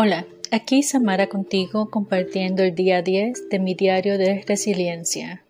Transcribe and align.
Hola, 0.00 0.26
aquí 0.52 0.84
Samara 0.84 1.26
contigo 1.26 1.90
compartiendo 1.90 2.62
el 2.62 2.72
día 2.76 3.02
10 3.02 3.48
de 3.48 3.58
mi 3.58 3.74
diario 3.74 4.16
de 4.16 4.44
resiliencia. 4.46 5.42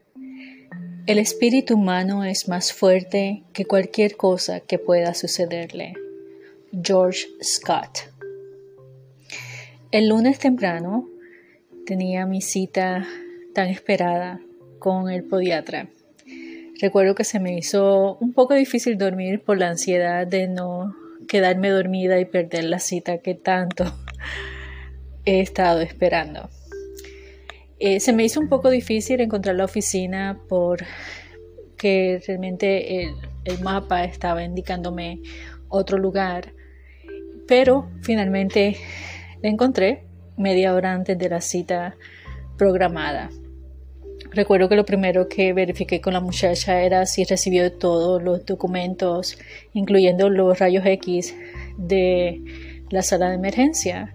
El 1.06 1.18
espíritu 1.18 1.74
humano 1.74 2.24
es 2.24 2.48
más 2.48 2.72
fuerte 2.72 3.42
que 3.52 3.66
cualquier 3.66 4.16
cosa 4.16 4.60
que 4.60 4.78
pueda 4.78 5.12
sucederle. 5.12 5.92
George 6.72 7.26
Scott. 7.42 8.08
El 9.90 10.08
lunes 10.08 10.38
temprano 10.38 11.06
tenía 11.84 12.24
mi 12.24 12.40
cita 12.40 13.06
tan 13.52 13.68
esperada 13.68 14.40
con 14.78 15.10
el 15.10 15.24
podiatra. 15.24 15.90
Recuerdo 16.80 17.14
que 17.14 17.24
se 17.24 17.38
me 17.38 17.54
hizo 17.54 18.16
un 18.18 18.32
poco 18.32 18.54
difícil 18.54 18.96
dormir 18.96 19.42
por 19.42 19.58
la 19.58 19.68
ansiedad 19.68 20.26
de 20.26 20.48
no 20.48 20.96
quedarme 21.28 21.68
dormida 21.68 22.18
y 22.18 22.24
perder 22.24 22.64
la 22.64 22.78
cita 22.78 23.18
que 23.18 23.34
tanto 23.34 23.84
he 25.24 25.40
estado 25.40 25.80
esperando. 25.80 26.48
Eh, 27.78 28.00
se 28.00 28.12
me 28.12 28.24
hizo 28.24 28.40
un 28.40 28.48
poco 28.48 28.70
difícil 28.70 29.20
encontrar 29.20 29.54
la 29.54 29.64
oficina 29.64 30.40
porque 30.48 32.20
realmente 32.26 33.02
el, 33.02 33.14
el 33.44 33.60
mapa 33.60 34.04
estaba 34.04 34.42
indicándome 34.42 35.20
otro 35.68 35.98
lugar, 35.98 36.52
pero 37.46 37.88
finalmente 38.02 38.76
la 39.42 39.48
encontré 39.48 40.04
media 40.36 40.74
hora 40.74 40.92
antes 40.92 41.16
de 41.18 41.28
la 41.28 41.40
cita 41.40 41.96
programada. 42.56 43.30
Recuerdo 44.30 44.68
que 44.68 44.76
lo 44.76 44.84
primero 44.84 45.28
que 45.28 45.52
verifiqué 45.52 46.00
con 46.00 46.12
la 46.12 46.20
muchacha 46.20 46.82
era 46.82 47.06
si 47.06 47.24
recibió 47.24 47.72
todos 47.72 48.22
los 48.22 48.44
documentos, 48.44 49.38
incluyendo 49.72 50.28
los 50.28 50.58
rayos 50.58 50.84
X 50.84 51.34
de 51.78 52.42
la 52.90 53.02
sala 53.02 53.28
de 53.28 53.36
emergencia. 53.36 54.14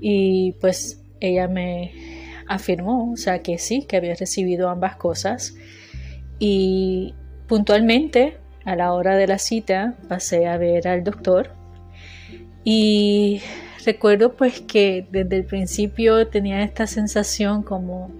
Y 0.00 0.52
pues 0.60 1.02
ella 1.20 1.48
me 1.48 1.92
afirmó, 2.48 3.12
o 3.12 3.16
sea, 3.16 3.42
que 3.42 3.58
sí, 3.58 3.84
que 3.86 3.96
había 3.96 4.14
recibido 4.14 4.68
ambas 4.68 4.96
cosas. 4.96 5.54
Y 6.38 7.14
puntualmente, 7.46 8.38
a 8.64 8.76
la 8.76 8.92
hora 8.92 9.16
de 9.16 9.26
la 9.26 9.38
cita, 9.38 9.94
pasé 10.08 10.46
a 10.46 10.56
ver 10.56 10.88
al 10.88 11.04
doctor. 11.04 11.54
Y 12.64 13.40
recuerdo 13.84 14.34
pues 14.34 14.60
que 14.60 15.06
desde 15.10 15.36
el 15.36 15.44
principio 15.44 16.26
tenía 16.28 16.62
esta 16.62 16.86
sensación 16.86 17.62
como, 17.62 18.10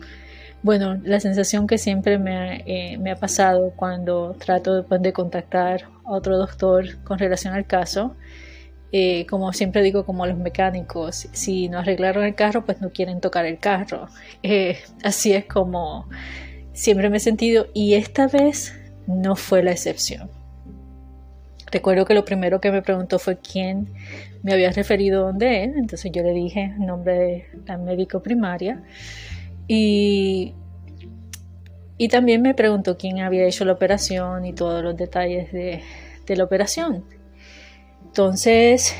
bueno, 0.63 0.99
la 1.03 1.21
sensación 1.21 1.67
que 1.67 1.79
siempre 1.79 2.19
me, 2.19 2.63
eh, 2.67 3.11
ha 3.11 3.17
pasado 3.17 3.73
cuando 3.77 4.37
trato 4.39 4.77
después 4.77 5.03
de 5.03 5.13
contactar 5.13 5.89
a 6.05 6.13
otro 6.13 6.39
doctor 6.39 7.03
con 7.05 7.19
relación 7.19 7.55
al 7.55 7.67
caso 7.67 8.17
eh, 8.93 9.25
como 9.27 9.53
siempre 9.53 9.83
digo, 9.83 10.05
como 10.05 10.27
los 10.27 10.39
mecánicos, 10.39 11.29
si 11.33 11.69
no 11.69 11.79
arreglaron 11.79 12.25
el 12.25 12.35
carro, 12.35 12.65
pues 12.65 12.81
no 12.81 12.91
quieren 12.91 13.21
tocar 13.21 13.47
el 13.47 13.59
carro. 13.59 14.09
Eh, 14.43 14.79
así 15.05 15.33
es 15.33 15.45
como 15.47 16.09
siempre 16.73 17.11
me 17.11 17.19
he 17.19 17.21
sentido 17.21 17.67
y 17.75 17.95
esta 17.95 18.27
vez 18.27 18.75
no 19.07 19.37
fue 19.37 19.63
la 19.63 19.73
excepción. 19.73 20.31
Recuerdo 21.71 22.05
que 22.05 22.15
lo 22.15 22.25
primero 22.25 22.61
que 22.61 22.73
me 22.73 22.83
preguntó 22.83 23.19
fue 23.21 23.39
quién 23.39 23.89
me 24.43 24.53
había 24.53 24.73
referido 24.73 25.27
donde 25.27 25.65
él, 25.65 25.75
entonces 25.77 26.11
yo 26.13 26.23
le 26.23 26.33
dije 26.33 26.75
nombre 26.79 27.15
de 27.15 27.47
la 27.67 27.77
médico 27.77 28.23
primaria 28.23 28.83
y, 29.69 30.55
y 31.97 32.09
también 32.09 32.43
me 32.43 32.55
preguntó 32.55 32.97
quién 32.97 33.21
había 33.21 33.45
hecho 33.45 33.65
la 33.65 33.73
operación 33.73 34.45
y 34.47 34.53
todos 34.53 34.83
los 34.83 34.97
detalles 34.97 35.53
de, 35.53 35.83
de 36.27 36.37
la 36.37 36.43
operación. 36.43 37.05
Entonces, 38.11 38.93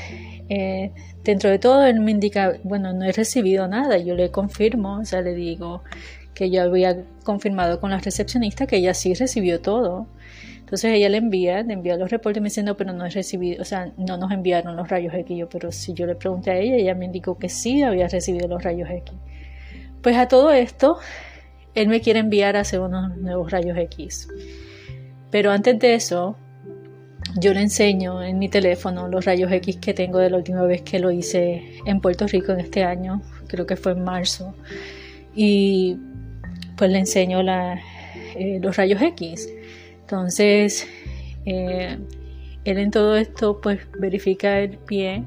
eh, 0.47 0.93
dentro 1.21 1.49
de 1.49 1.59
todo, 1.59 1.85
él 1.85 1.99
me 1.99 2.11
indica, 2.11 2.53
bueno, 2.63 2.93
no 2.93 3.03
he 3.03 3.11
recibido 3.11 3.67
nada, 3.67 3.97
yo 3.97 4.15
le 4.15 4.31
confirmo, 4.31 4.99
o 4.99 5.05
sea, 5.05 5.19
le 5.19 5.33
digo 5.35 5.83
que 6.33 6.49
yo 6.49 6.63
había 6.63 7.03
confirmado 7.25 7.81
con 7.81 7.89
la 7.91 7.99
recepcionista 7.99 8.67
que 8.67 8.77
ella 8.77 8.93
sí 8.93 9.13
recibió 9.13 9.59
todo. 9.59 10.07
Entonces 10.59 10.93
ella 10.93 11.09
le 11.09 11.17
envía, 11.17 11.61
le 11.61 11.73
envía 11.73 11.97
los 11.97 12.09
reportes 12.09 12.41
me 12.41 12.47
dice, 12.47 12.63
pero 12.75 12.93
no 12.93 13.05
he 13.05 13.09
recibido, 13.09 13.61
o 13.61 13.65
sea, 13.65 13.91
no 13.97 14.15
nos 14.15 14.31
enviaron 14.31 14.77
los 14.77 14.87
rayos 14.87 15.13
X. 15.13 15.37
Yo, 15.37 15.49
pero 15.49 15.73
si 15.73 15.93
yo 15.93 16.05
le 16.05 16.15
pregunté 16.15 16.51
a 16.51 16.57
ella, 16.57 16.77
ella 16.77 16.95
me 16.95 17.03
indicó 17.03 17.37
que 17.37 17.49
sí 17.49 17.83
había 17.83 18.07
recibido 18.07 18.47
los 18.47 18.63
rayos 18.63 18.89
X. 18.89 19.13
Pues 20.01 20.15
a 20.15 20.29
todo 20.29 20.51
esto, 20.51 20.99
él 21.75 21.89
me 21.89 21.99
quiere 21.99 22.21
enviar 22.21 22.55
a 22.55 22.61
hacer 22.61 22.79
unos 22.79 23.17
nuevos 23.17 23.51
rayos 23.51 23.77
X. 23.77 24.29
Pero 25.29 25.51
antes 25.51 25.77
de 25.79 25.95
eso, 25.95 26.37
yo 27.35 27.53
le 27.53 27.61
enseño 27.61 28.23
en 28.23 28.39
mi 28.39 28.49
teléfono 28.49 29.07
los 29.07 29.25
rayos 29.25 29.51
X 29.51 29.77
que 29.77 29.93
tengo 29.93 30.19
de 30.19 30.29
la 30.29 30.37
última 30.37 30.63
vez 30.63 30.81
que 30.81 30.99
lo 30.99 31.11
hice 31.11 31.79
en 31.85 32.01
Puerto 32.01 32.27
Rico 32.27 32.51
en 32.51 32.59
este 32.59 32.83
año, 32.83 33.21
creo 33.47 33.65
que 33.65 33.75
fue 33.75 33.93
en 33.93 34.03
marzo, 34.03 34.53
y 35.35 35.97
pues 36.75 36.91
le 36.91 36.99
enseño 36.99 37.41
eh, 37.41 38.59
los 38.61 38.75
rayos 38.75 39.01
X. 39.01 39.49
Entonces, 40.01 40.87
eh, 41.45 41.97
él 42.65 42.77
en 42.77 42.91
todo 42.91 43.15
esto 43.15 43.61
pues 43.61 43.79
verifica 43.97 44.59
el 44.59 44.77
pie, 44.77 45.23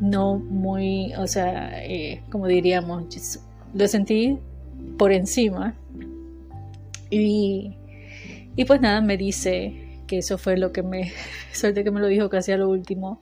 no 0.00 0.36
muy, 0.36 1.14
o 1.14 1.26
sea, 1.26 1.84
eh, 1.84 2.22
como 2.30 2.46
diríamos, 2.46 3.38
lo 3.74 3.88
sentí 3.88 4.38
por 4.98 5.12
encima. 5.12 5.74
Y, 7.10 7.76
y 8.56 8.64
pues 8.64 8.80
nada, 8.80 9.00
me 9.02 9.16
dice, 9.16 9.91
que 10.06 10.18
eso 10.18 10.38
fue 10.38 10.56
lo 10.56 10.72
que 10.72 10.82
me, 10.82 11.12
suerte 11.52 11.84
que 11.84 11.90
me 11.90 12.00
lo 12.00 12.06
dijo 12.06 12.28
casi 12.28 12.52
a 12.52 12.56
lo 12.56 12.68
último, 12.68 13.20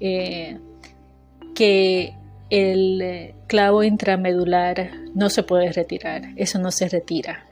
eh, 0.00 0.58
que 1.54 2.14
el 2.50 3.00
eh, 3.00 3.34
clavo 3.46 3.82
intramedular 3.82 4.90
no 5.14 5.30
se 5.30 5.42
puede 5.42 5.72
retirar, 5.72 6.30
eso 6.36 6.58
no 6.58 6.70
se 6.70 6.88
retira. 6.88 7.46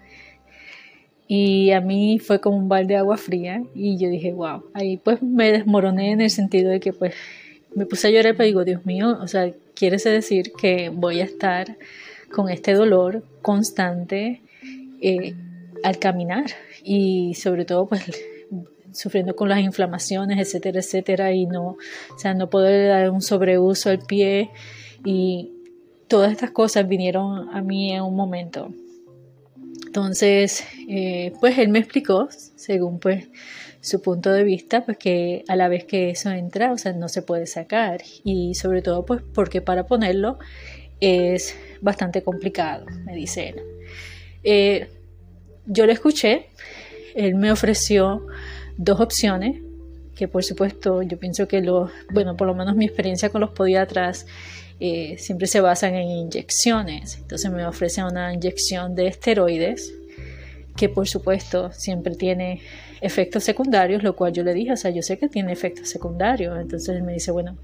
Y 1.27 1.71
a 1.71 1.81
mí 1.81 2.19
fue 2.19 2.41
como 2.41 2.57
un 2.57 2.69
balde 2.69 2.95
de 2.95 2.99
agua 2.99 3.17
fría 3.17 3.63
y 3.75 3.99
yo 3.99 4.09
dije, 4.09 4.33
wow, 4.33 4.65
ahí 4.75 4.97
pues 4.97 5.23
me 5.23 5.53
desmoroné 5.53 6.11
en 6.11 6.21
el 6.21 6.31
sentido 6.31 6.71
de 6.71 6.81
que 6.81 6.93
pues 6.93 7.15
me 7.75 7.87
puse 7.87 8.09
a 8.09 8.11
llorar, 8.11 8.35
pero 8.37 8.47
digo, 8.47 8.65
Dios 8.65 8.85
mío, 8.85 9.17
o 9.21 9.29
sea, 9.29 9.53
quiere 9.75 9.97
decir 9.97 10.53
que 10.61 10.91
voy 10.91 11.21
a 11.21 11.25
estar 11.25 11.77
con 12.33 12.49
este 12.49 12.75
dolor 12.75 13.25
constante 13.43 14.43
eh, 15.01 15.35
al 15.83 15.99
caminar 15.99 16.47
y 16.83 17.35
sobre 17.35 17.65
todo 17.65 17.87
pues 17.87 18.03
sufriendo 18.93 19.37
con 19.37 19.49
las 19.49 19.61
inflamaciones, 19.61 20.39
etcétera, 20.39 20.81
etcétera, 20.81 21.33
y 21.33 21.47
no, 21.47 21.77
o 22.15 22.19
sea, 22.19 22.35
no 22.35 22.51
poder 22.51 22.89
dar 22.89 23.11
un 23.11 23.23
sobreuso 23.23 23.91
al 23.91 24.01
pie 24.01 24.51
y 25.05 25.53
todas 26.09 26.33
estas 26.33 26.51
cosas 26.51 26.89
vinieron 26.89 27.49
a 27.51 27.63
mí 27.63 27.93
en 27.93 28.03
un 28.03 28.17
momento. 28.17 28.73
Entonces, 29.87 30.65
eh, 30.89 31.33
pues 31.41 31.59
él 31.59 31.69
me 31.69 31.79
explicó, 31.79 32.29
según 32.31 33.01
pues 33.01 33.29
su 33.81 34.03
punto 34.03 34.31
de 34.31 34.45
vista, 34.45 34.85
pues 34.85 34.99
que 34.99 35.45
a 35.49 35.57
la 35.57 35.69
vez 35.69 35.85
que 35.85 36.11
eso 36.11 36.31
entra, 36.31 36.73
o 36.73 36.79
sea, 36.79 36.93
no 36.93 37.09
se 37.09 37.23
puede 37.23 37.47
sacar 37.47 38.03
y 38.25 38.55
sobre 38.55 38.83
todo 38.83 39.07
pues 39.07 39.23
porque 39.35 39.63
para 39.63 39.87
ponerlo 39.87 40.39
es 41.01 41.57
bastante 41.81 42.23
complicado, 42.23 42.87
me 43.05 43.15
dice 43.15 43.49
él. 43.49 43.63
Eh, 44.45 44.89
yo 45.67 45.87
le 45.87 45.93
escuché, 45.93 46.47
él 47.27 47.35
me 47.35 47.53
ofreció 47.53 48.27
dos 48.77 49.01
opciones, 49.01 49.61
que 50.15 50.29
por 50.29 50.45
supuesto 50.45 51.03
yo 51.03 51.19
pienso 51.19 51.49
que 51.49 51.61
los, 51.61 51.91
bueno, 52.13 52.37
por 52.37 52.47
lo 52.47 52.55
menos 52.55 52.77
mi 52.77 52.85
experiencia 52.85 53.31
con 53.31 53.41
los 53.41 53.51
podiatras 53.51 54.27
eh, 54.81 55.17
siempre 55.19 55.47
se 55.47 55.61
basan 55.61 55.95
en 55.95 56.09
inyecciones. 56.09 57.19
Entonces 57.19 57.51
me 57.51 57.67
ofrecen 57.67 58.05
una 58.05 58.33
inyección 58.33 58.95
de 58.95 59.07
esteroides, 59.07 59.95
que 60.77 60.89
por 60.89 61.07
supuesto 61.07 61.71
siempre 61.73 62.15
tiene 62.15 62.61
efectos 63.01 63.45
secundarios, 63.45 64.03
lo 64.03 64.17
cual 64.17 64.33
yo 64.33 64.43
le 64.43 64.55
dije, 64.55 64.73
o 64.73 64.77
sea, 64.77 64.91
yo 64.91 65.03
sé 65.03 65.19
que 65.19 65.29
tiene 65.29 65.53
efectos 65.53 65.89
secundarios. 65.89 66.59
Entonces 66.59 66.97
él 66.97 67.03
me 67.03 67.13
dice, 67.13 67.31
bueno, 67.31 67.59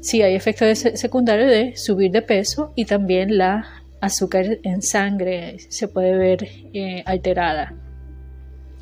sí 0.00 0.22
hay 0.22 0.34
efectos 0.34 0.78
secundarios 0.78 1.50
de 1.50 1.76
subir 1.76 2.10
de 2.10 2.22
peso 2.22 2.72
y 2.74 2.84
también 2.84 3.38
la 3.38 3.66
azúcar 4.00 4.58
en 4.62 4.82
sangre 4.82 5.58
se 5.68 5.88
puede 5.88 6.16
ver 6.16 6.48
eh, 6.72 7.02
alterada. 7.06 7.74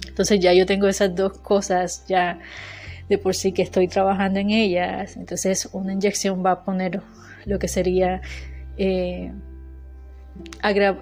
Entonces 0.06 0.40
ya 0.40 0.52
yo 0.52 0.66
tengo 0.66 0.86
esas 0.88 1.14
dos 1.14 1.38
cosas 1.38 2.04
ya 2.06 2.38
de 3.08 3.18
por 3.18 3.34
sí 3.34 3.52
que 3.52 3.62
estoy 3.62 3.88
trabajando 3.88 4.40
en 4.40 4.50
ellas. 4.50 5.16
Entonces 5.16 5.68
una 5.72 5.92
inyección 5.92 6.44
va 6.44 6.52
a 6.52 6.64
poner 6.64 7.00
lo 7.44 7.58
que 7.58 7.68
sería, 7.68 8.20
eh, 8.76 9.32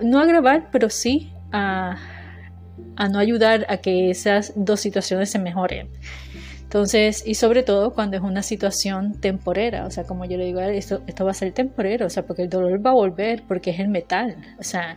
no 0.03 0.21
agravar, 0.21 0.69
pero 0.71 0.91
sí 0.91 1.33
a, 1.53 1.97
no 3.11 3.19
ayudar 3.19 3.67
a 3.69 3.79
que 3.79 4.11
esas 4.11 4.53
dos 4.57 4.81
situaciones 4.81 5.31
se 5.31 5.39
mejoren. 5.39 5.89
Entonces, 6.63 7.23
y 7.25 7.37
sobre 7.37 7.63
todo 7.63 7.95
cuando 7.95 8.17
es 8.17 8.23
una 8.23 8.43
situación 8.43 9.21
temporera, 9.21 9.87
o 9.87 9.91
sea, 9.91 10.05
como 10.05 10.25
yo 10.25 10.37
le 10.37 10.47
digo, 10.47 10.61
esto, 10.61 11.03
esto 11.07 11.25
va 11.25 11.31
a 11.31 11.35
ser 11.35 11.53
temporero, 11.53 12.07
o 12.07 12.11
sea, 12.11 12.25
porque 12.25 12.43
el 12.43 12.49
dolor 12.49 12.85
va 12.85 12.91
a 12.91 12.95
volver, 12.95 13.45
porque 13.47 13.71
es 13.71 13.79
el 13.79 13.89
metal, 13.89 14.37
o 14.59 14.65
sea, 14.65 14.97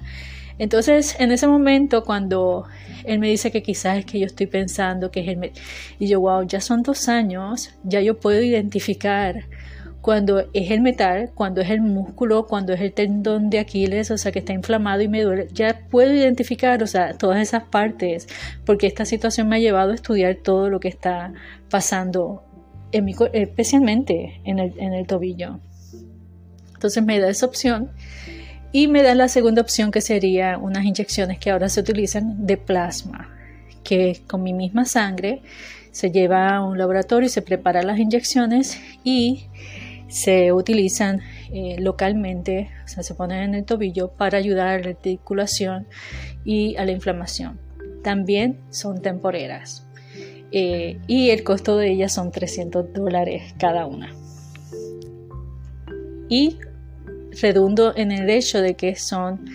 entonces, 0.59 1.15
en 1.19 1.31
ese 1.31 1.47
momento, 1.47 2.03
cuando 2.03 2.65
él 3.03 3.19
me 3.19 3.29
dice 3.29 3.51
que 3.51 3.61
quizás 3.61 3.99
es 3.99 4.05
que 4.05 4.19
yo 4.19 4.25
estoy 4.25 4.47
pensando 4.47 5.11
que 5.11 5.21
es 5.21 5.27
el... 5.27 5.51
Y 5.99 6.07
yo, 6.07 6.19
wow, 6.19 6.45
ya 6.47 6.61
son 6.61 6.83
dos 6.83 7.07
años, 7.07 7.73
ya 7.83 8.01
yo 8.01 8.19
puedo 8.19 8.41
identificar 8.41 9.45
cuando 10.01 10.39
es 10.53 10.71
el 10.71 10.81
metal, 10.81 11.31
cuando 11.35 11.59
es 11.59 11.69
el 11.69 11.81
músculo, 11.81 12.47
cuando 12.47 12.73
es 12.73 12.79
el 12.79 12.93
tendón 12.93 13.49
de 13.49 13.59
Aquiles, 13.59 14.09
o 14.09 14.17
sea, 14.17 14.31
que 14.31 14.39
está 14.39 14.53
inflamado 14.53 15.01
y 15.01 15.09
me 15.09 15.21
duele, 15.21 15.49
ya 15.51 15.81
puedo 15.89 16.13
identificar, 16.13 16.81
o 16.81 16.87
sea, 16.87 17.17
todas 17.17 17.41
esas 17.41 17.63
partes, 17.63 18.27
porque 18.65 18.87
esta 18.87 19.03
situación 19.03 19.49
me 19.49 19.57
ha 19.57 19.59
llevado 19.59 19.91
a 19.91 19.95
estudiar 19.95 20.35
todo 20.35 20.69
lo 20.69 20.79
que 20.79 20.87
está 20.87 21.33
pasando, 21.69 22.43
en 22.93 23.03
mi, 23.03 23.15
especialmente 23.33 24.39
en 24.45 24.59
el, 24.59 24.79
en 24.79 24.93
el 24.93 25.05
tobillo. 25.05 25.59
Entonces 26.73 27.03
me 27.03 27.19
da 27.19 27.27
esa 27.27 27.45
opción 27.45 27.91
y 28.71 28.87
me 28.87 29.03
da 29.03 29.15
la 29.15 29.27
segunda 29.27 29.61
opción 29.61 29.91
que 29.91 30.01
sería 30.01 30.57
unas 30.57 30.85
inyecciones 30.85 31.39
que 31.39 31.51
ahora 31.51 31.69
se 31.69 31.79
utilizan 31.79 32.45
de 32.45 32.57
plasma, 32.57 33.29
que 33.83 34.21
con 34.27 34.43
mi 34.43 34.53
misma 34.53 34.85
sangre 34.85 35.41
se 35.91 36.11
lleva 36.11 36.49
a 36.49 36.63
un 36.63 36.77
laboratorio 36.77 37.27
y 37.27 37.29
se 37.29 37.41
preparan 37.41 37.87
las 37.87 37.99
inyecciones 37.99 38.79
y 39.03 39.47
se 40.09 40.51
utilizan 40.53 41.21
eh, 41.51 41.77
localmente, 41.79 42.69
o 42.85 42.87
sea, 42.87 43.03
se 43.03 43.15
ponen 43.15 43.43
en 43.43 43.55
el 43.55 43.65
tobillo 43.65 44.09
para 44.09 44.37
ayudar 44.37 44.67
a 44.67 44.79
la 44.79 44.89
articulación 44.89 45.87
y 46.45 46.75
a 46.77 46.85
la 46.85 46.91
inflamación. 46.91 47.59
También 48.03 48.59
son 48.69 49.01
temporeras 49.01 49.87
eh, 50.51 50.99
y 51.07 51.29
el 51.31 51.43
costo 51.43 51.77
de 51.77 51.91
ellas 51.91 52.13
son 52.13 52.31
300 52.31 52.93
dólares 52.93 53.53
cada 53.59 53.85
una. 53.85 54.13
Y 56.29 56.57
redundo 57.41 57.93
en 57.95 58.11
el 58.11 58.29
hecho 58.29 58.61
de 58.61 58.75
que 58.75 58.95
son 58.95 59.45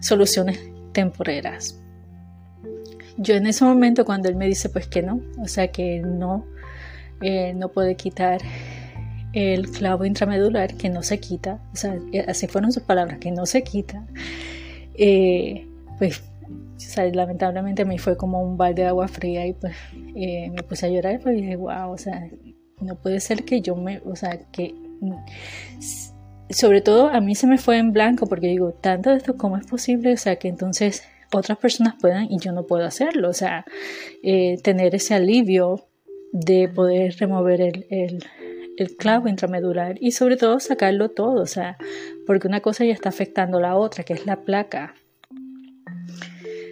soluciones 0.00 0.60
temporeras. 0.92 1.80
Yo 3.16 3.34
en 3.34 3.46
ese 3.46 3.64
momento 3.64 4.04
cuando 4.04 4.28
él 4.28 4.36
me 4.36 4.46
dice 4.46 4.68
pues 4.68 4.86
que 4.86 5.02
no, 5.02 5.20
o 5.38 5.46
sea 5.46 5.68
que 5.68 6.00
no, 6.00 6.46
eh, 7.20 7.54
no 7.54 7.68
puede 7.68 7.96
quitar 7.96 8.40
el 9.32 9.70
clavo 9.70 10.04
intramedular, 10.04 10.74
que 10.74 10.88
no 10.88 11.02
se 11.02 11.18
quita, 11.18 11.60
o 11.72 11.76
sea, 11.76 11.98
eh, 12.12 12.24
así 12.28 12.46
fueron 12.46 12.72
sus 12.72 12.82
palabras, 12.82 13.18
que 13.18 13.32
no 13.32 13.46
se 13.46 13.62
quita, 13.62 14.06
eh, 14.94 15.66
pues 15.98 16.22
lamentablemente 17.12 17.82
a 17.82 17.84
mí 17.84 17.98
fue 17.98 18.16
como 18.16 18.42
un 18.42 18.56
balde 18.56 18.82
de 18.82 18.88
agua 18.88 19.08
fría 19.08 19.46
y 19.46 19.54
pues 19.54 19.74
me 19.94 20.62
puse 20.68 20.86
a 20.86 20.88
llorar 20.90 21.20
y 21.26 21.30
dije, 21.30 21.56
wow, 21.56 21.90
o 21.90 21.98
sea, 21.98 22.28
no 22.80 22.94
puede 22.96 23.20
ser 23.20 23.44
que 23.44 23.60
yo 23.60 23.74
me, 23.74 24.00
o 24.04 24.14
sea, 24.14 24.38
que 24.52 24.74
sobre 26.50 26.80
todo 26.80 27.08
a 27.08 27.20
mí 27.20 27.34
se 27.34 27.46
me 27.46 27.58
fue 27.58 27.78
en 27.78 27.92
blanco 27.92 28.26
porque 28.26 28.48
digo, 28.48 28.72
tanto 28.72 29.10
de 29.10 29.16
esto, 29.16 29.36
¿cómo 29.36 29.56
es 29.56 29.66
posible? 29.66 30.12
O 30.12 30.16
sea, 30.16 30.36
que 30.36 30.48
entonces 30.48 31.02
otras 31.32 31.58
personas 31.58 31.94
puedan 32.00 32.30
y 32.30 32.38
yo 32.38 32.52
no 32.52 32.66
puedo 32.66 32.84
hacerlo. 32.84 33.28
O 33.28 33.32
sea, 33.32 33.64
eh, 34.22 34.58
tener 34.62 34.94
ese 34.94 35.14
alivio 35.14 35.86
de 36.32 36.68
poder 36.68 37.14
remover 37.18 37.60
el, 37.60 37.86
el, 37.90 38.96
clavo 38.96 39.28
intramedular 39.28 39.96
y 40.00 40.12
sobre 40.12 40.36
todo 40.36 40.60
sacarlo 40.60 41.10
todo. 41.10 41.42
O 41.42 41.46
sea, 41.46 41.76
porque 42.26 42.48
una 42.48 42.60
cosa 42.60 42.84
ya 42.84 42.92
está 42.92 43.08
afectando 43.08 43.60
la 43.60 43.76
otra, 43.76 44.04
que 44.04 44.12
es 44.12 44.26
la 44.26 44.42
placa. 44.42 44.94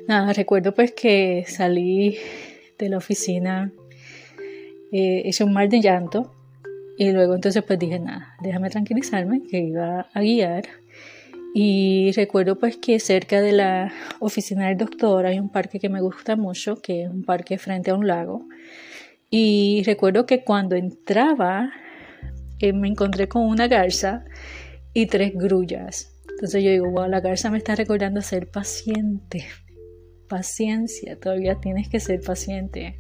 Nada, 0.09 0.33
recuerdo 0.33 0.75
pues 0.75 0.93
que 0.93 1.45
salí 1.47 2.19
de 2.79 2.89
la 2.89 2.99
oficina 2.99 3.71
eh, 4.91 5.23
hecho 5.25 5.47
un 5.47 5.53
mar 5.53 5.69
de 5.69 5.81
llanto 5.81 6.35
y 6.99 7.11
luego 7.13 7.35
entonces 7.35 7.63
pues 7.63 7.79
dije, 7.79 7.99
nada, 7.99 8.35
déjame 8.41 8.71
tranquilizarme, 8.71 9.43
que 9.43 9.59
iba 9.59 10.09
a 10.13 10.21
guiar. 10.21 10.65
Y 11.55 12.13
recuerdo 12.13 12.59
pues 12.59 12.77
que 12.79 12.99
cerca 12.99 13.41
de 13.41 13.53
la 13.53 13.93
oficina 14.21 14.69
del 14.69 14.79
doctor 14.79 15.27
hay 15.27 15.39
un 15.39 15.51
parque 15.51 15.79
que 15.79 15.89
me 15.89 16.01
gusta 16.01 16.37
mucho, 16.37 16.77
que 16.77 17.03
es 17.03 17.11
un 17.11 17.25
parque 17.25 17.59
frente 17.59 17.91
a 17.91 17.95
un 17.95 18.07
lago. 18.07 18.47
Y 19.31 19.83
recuerdo 19.85 20.27
que 20.27 20.45
cuando 20.45 20.77
entraba 20.77 21.71
eh, 22.59 22.73
me 22.73 22.89
encontré 22.89 23.29
con 23.29 23.43
una 23.47 23.69
garza 23.69 24.25
y 24.95 25.07
tres 25.07 25.33
grullas. 25.35 26.13
Entonces 26.31 26.63
yo 26.63 26.71
digo, 26.71 26.91
wow, 26.91 27.09
la 27.09 27.21
garza 27.21 27.51
me 27.51 27.59
está 27.59 27.75
recordando 27.75 28.21
ser 28.21 28.51
paciente. 28.51 29.47
Paciencia, 30.29 31.19
todavía 31.19 31.57
tienes 31.61 31.89
que 31.89 32.01
ser 32.01 32.21
paciente. 32.21 32.99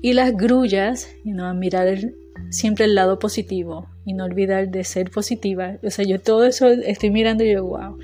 Y 0.00 0.12
las 0.14 0.32
grullas, 0.36 1.08
you 1.24 1.32
know, 1.32 1.46
a 1.46 1.54
mirar 1.54 1.88
el, 1.88 2.16
siempre 2.50 2.84
el 2.84 2.94
lado 2.94 3.18
positivo 3.18 3.88
y 4.04 4.14
no 4.14 4.24
olvidar 4.24 4.68
de 4.68 4.84
ser 4.84 5.10
positiva. 5.10 5.76
O 5.82 5.90
sea, 5.90 6.04
yo 6.04 6.20
todo 6.20 6.44
eso 6.44 6.68
estoy 6.68 7.10
mirando 7.10 7.44
y 7.44 7.52
yo, 7.52 7.64
wow, 7.64 7.98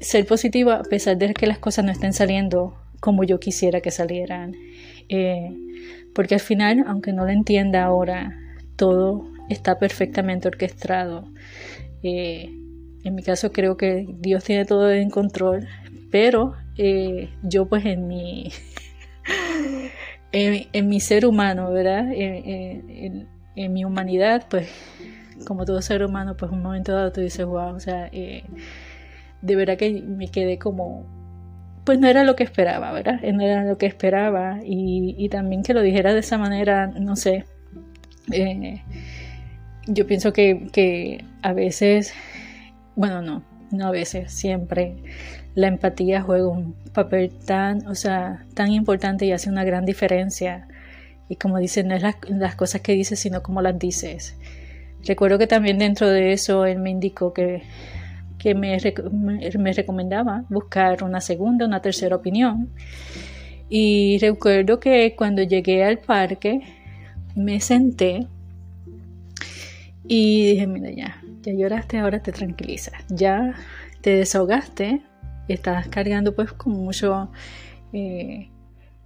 ser 0.00 0.26
positiva 0.26 0.76
a 0.76 0.82
pesar 0.82 1.16
de 1.16 1.34
que 1.34 1.46
las 1.46 1.58
cosas 1.58 1.84
no 1.84 1.92
estén 1.92 2.12
saliendo 2.12 2.74
como 3.00 3.24
yo 3.24 3.40
quisiera 3.40 3.80
que 3.80 3.90
salieran. 3.90 4.54
Eh, 5.08 5.50
porque 6.14 6.34
al 6.34 6.40
final, 6.40 6.84
aunque 6.86 7.12
no 7.12 7.24
lo 7.24 7.30
entienda 7.30 7.84
ahora, 7.84 8.38
todo 8.76 9.26
está 9.48 9.78
perfectamente 9.78 10.48
orquestado. 10.48 11.28
Eh, 12.02 12.50
en 13.04 13.14
mi 13.14 13.22
caso 13.22 13.52
creo 13.52 13.76
que 13.76 14.06
Dios 14.08 14.44
tiene 14.44 14.64
todo 14.64 14.90
en 14.90 15.10
control, 15.10 15.68
pero 16.10 16.54
eh, 16.78 17.28
yo 17.42 17.66
pues 17.66 17.84
en 17.84 18.08
mi 18.08 18.50
en, 20.34 20.88
mi 20.88 21.00
ser 21.00 21.26
humano, 21.26 21.70
¿verdad? 21.70 22.08
En, 22.12 23.28
mi 23.72 23.84
humanidad, 23.84 24.46
pues 24.50 24.68
como 25.46 25.64
todo 25.64 25.80
ser 25.80 26.04
humano, 26.04 26.36
pues 26.36 26.50
un 26.50 26.62
momento 26.62 26.92
dado 26.92 27.12
tú 27.12 27.20
dices, 27.20 27.46
wow, 27.46 27.74
o 27.74 27.80
sea, 27.80 28.08
eh, 28.12 28.44
de 29.42 29.56
verdad 29.56 29.76
que 29.76 30.02
me 30.02 30.28
quedé 30.28 30.58
como, 30.58 31.06
pues 31.84 31.98
no 32.00 32.08
era 32.08 32.24
lo 32.24 32.34
que 32.34 32.42
esperaba, 32.42 32.92
¿verdad? 32.92 33.20
No 33.22 33.42
era 33.42 33.64
lo 33.64 33.78
que 33.78 33.86
esperaba 33.86 34.58
y, 34.64 35.28
también 35.28 35.62
que 35.62 35.74
lo 35.74 35.82
dijera 35.82 36.14
de 36.14 36.20
esa 36.20 36.36
manera, 36.38 36.88
no 36.88 37.14
sé, 37.14 37.44
eh, 38.32 38.82
yo 39.86 40.06
pienso 40.06 40.32
que, 40.32 40.68
que 40.72 41.24
a 41.42 41.52
veces, 41.52 42.12
bueno, 42.96 43.22
no, 43.22 43.44
no 43.70 43.86
a 43.86 43.90
veces, 43.92 44.32
siempre 44.32 44.96
la 45.54 45.68
empatía 45.68 46.20
juega 46.22 46.48
un 46.48 46.74
papel 46.92 47.30
tan, 47.30 47.86
o 47.86 47.94
sea, 47.94 48.44
tan 48.54 48.72
importante 48.72 49.26
y 49.26 49.32
hace 49.32 49.48
una 49.48 49.64
gran 49.64 49.84
diferencia. 49.84 50.66
Y 51.28 51.36
como 51.36 51.58
dicen, 51.58 51.88
no 51.88 51.94
es 51.94 52.02
las, 52.02 52.54
cosas 52.56 52.80
que 52.80 52.92
dices, 52.92 53.18
sino 53.20 53.42
cómo 53.42 53.62
las 53.62 53.78
dices. 53.78 54.36
Recuerdo 55.04 55.38
que 55.38 55.46
también 55.46 55.78
dentro 55.78 56.08
de 56.08 56.32
eso 56.32 56.66
él 56.66 56.78
me 56.78 56.90
indicó 56.90 57.32
que, 57.32 57.62
que 58.38 58.54
me, 58.54 58.78
me, 59.58 59.72
recomendaba 59.72 60.44
buscar 60.48 61.02
una 61.04 61.20
segunda, 61.20 61.66
una 61.66 61.80
tercera 61.80 62.16
opinión. 62.16 62.70
Y 63.68 64.18
recuerdo 64.18 64.80
que 64.80 65.14
cuando 65.16 65.42
llegué 65.42 65.84
al 65.84 65.98
parque 65.98 66.62
me 67.34 67.60
senté 67.60 68.26
y 70.06 70.52
dije, 70.52 70.66
mira 70.66 70.90
ya, 70.90 71.22
ya 71.42 71.52
lloraste, 71.52 71.98
ahora 71.98 72.20
te 72.22 72.32
tranquilizas. 72.32 72.94
Ya 73.08 73.54
te 74.02 74.10
desahogaste, 74.16 75.02
estás 75.48 75.88
cargando 75.88 76.34
pues 76.34 76.52
con 76.52 76.72
mucho, 76.72 77.30
eh, 77.92 78.48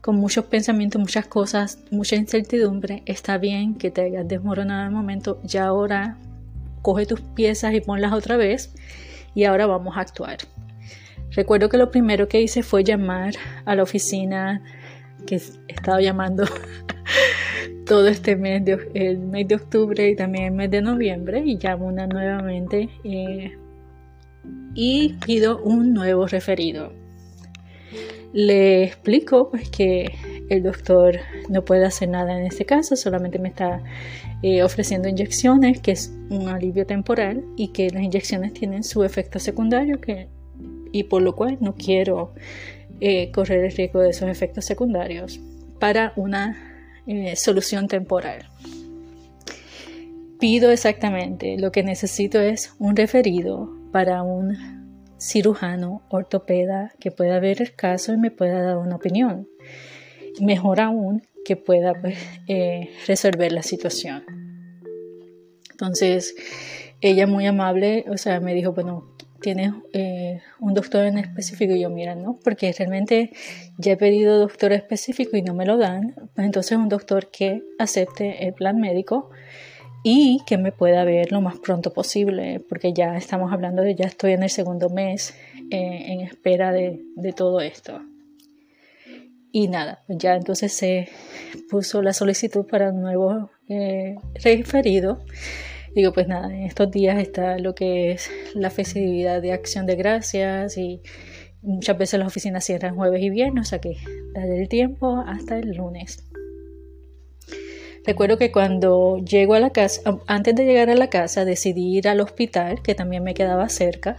con 0.01 0.17
muchos 0.17 0.45
pensamientos, 0.45 1.01
muchas 1.01 1.27
cosas, 1.27 1.79
mucha 1.91 2.17
incertidumbre. 2.17 3.03
Está 3.07 3.39
bien 3.39 3.75
que 3.75 3.91
te 3.91 4.03
hayas 4.03 4.27
desmoronado 4.27 4.85
el 4.87 4.91
momento, 4.91 5.41
ya 5.45 5.67
ahora 5.67 6.17
coge 6.83 7.07
tus 7.07 7.21
piezas 7.21 7.75
y 7.75 7.81
ponlas 7.81 8.13
otra 8.13 8.37
vez 8.37 8.75
y 9.35 9.45
ahora 9.45 9.67
vamos 9.67 9.97
a 9.97 10.01
actuar. 10.01 10.39
Recuerdo 11.33 11.69
que 11.69 11.77
lo 11.77 11.91
primero 11.91 12.29
que 12.29 12.41
hice 12.41 12.63
fue 12.63 12.85
llamar 12.85 13.35
a 13.65 13.75
la 13.75 13.83
oficina 13.83 14.63
que 15.27 15.37
he 15.37 15.73
estado 15.73 16.01
llamando 16.01 16.45
todo 17.87 18.09
este 18.09 18.37
mes, 18.37 18.65
de, 18.65 18.91
el 18.95 19.19
mes 19.19 19.47
de 19.49 19.57
octubre 19.57 20.09
y 20.09 20.17
también 20.17 20.47
el 20.47 20.53
mes 20.53 20.71
de 20.71 20.81
noviembre 20.81 21.43
y 21.45 21.59
llamo 21.59 21.87
una 21.87 22.07
nuevamente. 22.07 22.89
Eh, 23.05 23.57
y 24.75 25.15
pido 25.25 25.63
un 25.63 25.93
nuevo 25.93 26.27
referido. 26.27 26.93
Le 28.33 28.85
explico 28.85 29.51
pues 29.51 29.71
que 29.71 30.15
el 30.49 30.63
doctor 30.63 31.19
no 31.49 31.65
puede 31.65 31.87
hacer 31.87 32.09
nada 32.09 32.39
en 32.39 32.47
este 32.47 32.65
caso, 32.65 32.97
solamente 32.97 33.39
me 33.39 33.49
está 33.49 33.83
eh, 34.43 34.63
ofreciendo 34.63 35.09
inyecciones, 35.09 35.81
que 35.81 35.93
es 35.93 36.13
un 36.31 36.49
alivio 36.49 36.87
temporal 36.87 37.45
y 37.57 37.69
que 37.69 37.91
las 37.91 38.03
inyecciones 38.03 38.53
tienen 38.53 38.85
su 38.85 39.03
efecto 39.03 39.39
secundario 39.39 40.01
que, 40.01 40.29
y 40.93 41.05
por 41.05 41.23
lo 41.23 41.35
cual 41.35 41.59
no 41.61 41.75
quiero 41.75 42.35
eh, 43.01 43.31
correr 43.31 43.65
el 43.65 43.73
riesgo 43.73 44.01
de 44.01 44.11
esos 44.11 44.29
efectos 44.29 44.65
secundarios 44.65 45.41
para 45.79 46.13
una 46.17 46.57
eh, 47.07 47.37
solución 47.37 47.89
temporal. 47.89 48.49
Pido 50.39 50.71
exactamente, 50.71 51.57
lo 51.59 51.73
que 51.73 51.83
necesito 51.83 52.41
es 52.41 52.75
un 52.79 52.95
referido 52.95 53.78
para 53.93 54.23
un 54.23 54.57
cirujano 55.19 56.03
ortopeda 56.09 56.93
que 57.01 57.11
pueda 57.11 57.41
ver 57.41 57.61
el 57.61 57.75
caso 57.75 58.13
y 58.13 58.17
me 58.17 58.31
pueda 58.31 58.63
dar 58.63 58.79
una 58.79 58.97
opinión. 58.97 59.49
Mejor 60.41 60.81
aún 60.81 61.23
que 61.45 61.57
pueda 61.57 61.95
pues, 61.95 62.19
eh, 62.47 62.91
resolver 63.07 63.53
la 63.53 63.63
situación. 63.63 64.25
Entonces, 65.71 66.35
ella 67.01 67.27
muy 67.27 67.47
amable, 67.47 68.05
o 68.09 68.17
sea, 68.17 68.41
me 68.41 68.55
dijo, 68.55 68.73
bueno, 68.73 69.15
¿tienes 69.41 69.73
eh, 69.93 70.41
un 70.61 70.75
doctor 70.75 71.05
en 71.05 71.19
específico? 71.19 71.73
Y 71.75 71.81
yo, 71.81 71.91
mira, 71.91 72.15
no, 72.15 72.39
porque 72.43 72.73
realmente 72.77 73.31
ya 73.79 73.93
he 73.93 73.97
pedido 73.97 74.39
doctor 74.39 74.73
específico 74.73 75.37
y 75.37 75.43
no 75.43 75.55
me 75.55 75.67
lo 75.67 75.79
dan. 75.79 76.15
Pues 76.35 76.47
entonces 76.47 76.77
un 76.77 76.89
doctor 76.89 77.31
que 77.31 77.63
acepte 77.79 78.47
el 78.47 78.55
plan 78.55 78.79
médico 78.79 79.31
y 80.11 80.41
que 80.47 80.57
me 80.57 80.73
pueda 80.73 81.05
ver 81.05 81.33
lo 81.33 81.43
más 81.43 81.59
pronto 81.59 81.93
posible, 81.93 82.61
porque 82.67 82.95
ya 82.95 83.19
estamos 83.19 83.53
hablando 83.53 83.83
de 83.83 83.95
ya 83.95 84.07
estoy 84.07 84.33
en 84.33 84.43
el 84.43 84.49
segundo 84.49 84.89
mes 84.89 85.35
eh, 85.71 86.05
en 86.07 86.23
espera 86.23 86.73
de, 86.73 87.03
de, 87.15 87.35
todo 87.35 87.61
esto. 87.61 88.01
Y 89.53 89.69
nada, 89.69 90.03
ya 90.09 90.35
entonces 90.35 90.73
se 90.73 91.11
puso 91.71 92.01
la 92.01 92.15
solicitud 92.15 92.65
para 92.65 92.89
un 92.89 93.03
nuevo 93.03 93.51
eh, 93.69 94.17
referido. 94.43 95.21
Digo, 95.95 96.15
pues 96.15 96.27
nada, 96.27 96.55
en 96.55 96.63
estos 96.63 96.91
días 96.91 97.21
está 97.21 97.59
lo 97.59 97.75
que 97.75 98.13
es 98.13 98.31
la 98.55 98.71
festividad 98.71 99.43
de 99.43 99.53
acción 99.53 99.85
de 99.85 99.97
gracias 99.97 100.79
y 100.79 101.03
muchas 101.61 101.99
veces 101.99 102.19
las 102.19 102.29
oficinas 102.29 102.65
cierran 102.65 102.97
jueves 102.97 103.23
y 103.23 103.29
viernes, 103.29 103.67
o 103.67 103.69
sea 103.69 103.79
que 103.79 103.99
daré 104.33 104.63
el 104.63 104.71
tiempo 104.71 105.23
hasta 105.27 105.59
el 105.59 105.77
lunes. 105.77 106.28
Recuerdo 108.09 108.39
que 108.39 108.51
cuando 108.51 109.19
llego 109.19 109.53
a 109.53 109.61
la 109.61 109.69
casa, 109.69 110.01
antes 110.27 110.55
de 110.55 110.65
llegar 110.65 110.89
a 110.89 110.95
la 110.95 111.11
casa, 111.11 111.45
decidí 111.45 111.99
ir 111.99 112.09
al 112.09 112.23
hospital, 112.23 112.81
que 112.81 112.95
también 112.95 113.23
me 113.23 113.35
quedaba 113.35 113.69
cerca, 113.69 114.17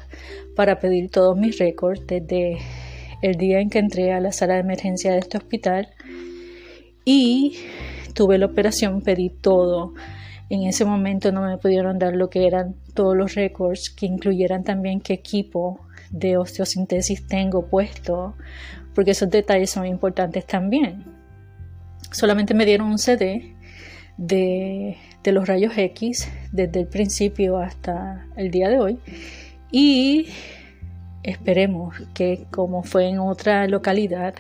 para 0.55 0.79
pedir 0.79 1.09
todos 1.09 1.35
mis 1.35 1.57
récords 1.57 2.05
desde 2.05 2.59
el 3.23 3.37
día 3.37 3.59
en 3.61 3.71
que 3.71 3.79
entré 3.79 4.13
a 4.13 4.19
la 4.19 4.31
sala 4.31 4.53
de 4.53 4.59
emergencia 4.59 5.11
de 5.11 5.17
este 5.17 5.39
hospital. 5.39 5.89
Y 7.03 7.57
tuve 8.13 8.37
la 8.37 8.45
operación, 8.45 9.01
pedí 9.01 9.31
todo. 9.31 9.95
En 10.51 10.67
ese 10.67 10.85
momento 10.85 11.31
no 11.31 11.41
me 11.41 11.57
pudieron 11.57 11.97
dar 11.97 12.15
lo 12.15 12.29
que 12.29 12.45
eran 12.45 12.75
todos 12.93 13.17
los 13.17 13.33
récords, 13.33 13.89
que 13.89 14.05
incluyeran 14.05 14.63
también 14.63 15.01
qué 15.01 15.13
equipo 15.13 15.79
de 16.11 16.37
osteosintesis 16.37 17.25
tengo 17.25 17.65
puesto, 17.65 18.35
porque 18.93 19.11
esos 19.11 19.31
detalles 19.31 19.71
son 19.71 19.87
importantes 19.87 20.45
también. 20.45 21.05
Solamente 22.11 22.53
me 22.53 22.67
dieron 22.67 22.87
un 22.87 22.99
CD 22.99 23.55
de, 24.19 24.97
los 25.25 25.47
rayos 25.47 25.73
X 25.77 26.27
desde 26.51 26.81
el 26.81 26.87
principio 26.87 27.57
hasta 27.57 28.25
el 28.35 28.51
día 28.51 28.69
de 28.69 28.79
hoy. 28.79 28.99
Y 29.71 30.27
esperemos 31.23 31.95
que 32.13 32.45
como 32.51 32.83
fue 32.83 33.07
en 33.07 33.19
otra 33.19 33.67
localidad 33.67 34.35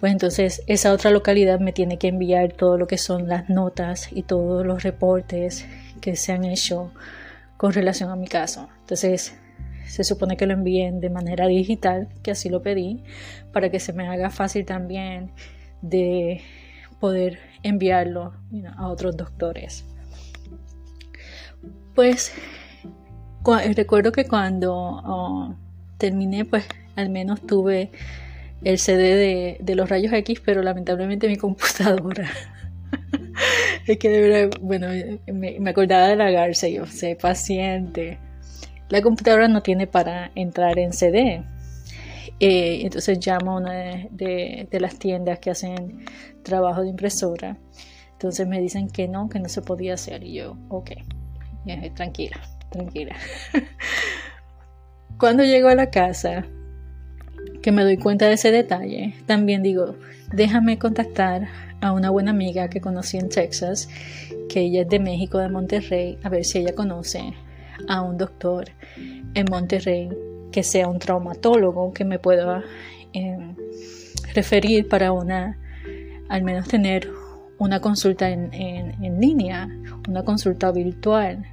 pues 0.00 0.12
entonces 0.12 0.62
esa 0.66 0.92
otra 0.92 1.10
localidad 1.10 1.58
me 1.58 1.72
tiene 1.72 1.98
que 1.98 2.08
enviar 2.08 2.52
todo 2.52 2.76
lo 2.76 2.86
que 2.86 2.98
son 2.98 3.28
las 3.28 3.48
notas 3.48 4.10
y 4.12 4.22
todos 4.22 4.64
los 4.64 4.82
reportes 4.82 5.66
que 6.00 6.16
se 6.16 6.32
han 6.32 6.44
hecho 6.44 6.92
con 7.56 7.72
relación 7.72 8.10
a 8.10 8.16
mi 8.16 8.28
caso. 8.28 8.68
Entonces 8.80 9.34
se 9.86 10.04
supone 10.04 10.36
que 10.36 10.46
lo 10.46 10.52
envíen 10.52 11.00
de 11.00 11.08
manera 11.08 11.46
digital 11.46 12.08
que 12.22 12.32
así 12.32 12.50
lo 12.50 12.62
pedí 12.62 13.02
para 13.52 13.70
que 13.70 13.80
se 13.80 13.94
me 13.94 14.06
haga 14.06 14.30
fácil 14.30 14.66
también 14.66 15.30
de 15.80 16.42
poder 17.00 17.38
enviarlo 17.62 18.34
a 18.76 18.88
otros 18.88 19.16
doctores. 19.16 19.84
Pues 21.94 22.32
recuerdo 23.74 24.12
que 24.12 24.26
cuando 24.26 24.74
oh, 24.74 25.54
terminé, 25.98 26.44
pues 26.44 26.64
al 26.96 27.10
menos 27.10 27.40
tuve 27.46 27.90
el 28.64 28.78
CD 28.78 29.58
de, 29.60 29.74
los 29.74 29.88
rayos 29.88 30.12
X, 30.12 30.40
pero 30.44 30.62
lamentablemente 30.62 31.28
mi 31.28 31.36
computadora. 31.46 32.28
es 33.86 33.98
que 33.98 34.08
de 34.08 34.20
verdad, 34.20 34.58
bueno, 34.60 34.88
me, 35.32 35.70
acordaba 35.70 36.08
de 36.08 36.16
la 36.16 36.30
Garza, 36.30 36.68
yo 36.68 36.86
sé, 36.86 37.16
paciente. 37.16 38.18
La 38.88 39.02
computadora 39.02 39.48
no 39.48 39.62
tiene 39.62 39.86
para 39.86 40.30
entrar 40.34 40.78
en 40.78 40.92
CD. 40.92 41.42
Eh, 42.38 42.80
entonces 42.82 43.24
llamo 43.26 43.52
a 43.52 43.56
una 43.56 43.72
de, 44.10 44.68
las 44.72 44.98
tiendas 44.98 45.38
que 45.38 45.50
hacen 45.50 46.04
trabajo 46.42 46.82
de 46.82 46.88
impresora. 46.88 47.56
Entonces 48.12 48.46
me 48.46 48.60
dicen 48.60 48.88
que 48.88 49.08
no, 49.08 49.28
que 49.28 49.40
no 49.40 49.48
se 49.48 49.62
podía 49.62 49.94
hacer. 49.94 50.24
Y 50.24 50.34
yo, 50.34 50.56
ok, 50.68 50.90
tranquila, 51.94 52.40
tranquila. 52.70 53.16
Cuando 55.18 55.44
llego 55.44 55.68
a 55.68 55.74
la 55.74 55.90
casa, 55.90 56.44
que 57.62 57.72
me 57.72 57.84
doy 57.84 57.96
cuenta 57.96 58.26
de 58.26 58.34
ese 58.34 58.50
detalle, 58.50 59.14
también 59.26 59.62
digo, 59.62 59.96
déjame 60.32 60.78
contactar 60.78 61.48
a 61.80 61.92
una 61.92 62.10
buena 62.10 62.30
amiga 62.30 62.68
que 62.68 62.80
conocí 62.80 63.16
en 63.16 63.28
Texas, 63.28 63.88
que 64.48 64.60
ella 64.60 64.82
es 64.82 64.88
de 64.88 64.98
México, 64.98 65.38
de 65.38 65.48
Monterrey, 65.48 66.18
a 66.22 66.28
ver 66.28 66.44
si 66.44 66.58
ella 66.58 66.74
conoce 66.74 67.32
a 67.88 68.02
un 68.02 68.16
doctor 68.16 68.66
en 69.34 69.46
Monterrey 69.50 70.08
que 70.50 70.62
sea 70.62 70.88
un 70.88 70.98
traumatólogo 70.98 71.92
que 71.92 72.04
me 72.04 72.18
pueda 72.18 72.62
em, 73.12 73.54
referir 74.34 74.88
para 74.88 75.12
una, 75.12 75.58
al 76.28 76.42
menos 76.42 76.68
tener 76.68 77.10
una 77.58 77.80
consulta 77.80 78.30
en, 78.30 78.52
en, 78.52 79.20
línea, 79.20 79.68
una 80.08 80.22
consulta 80.24 80.70
virtual. 80.72 81.44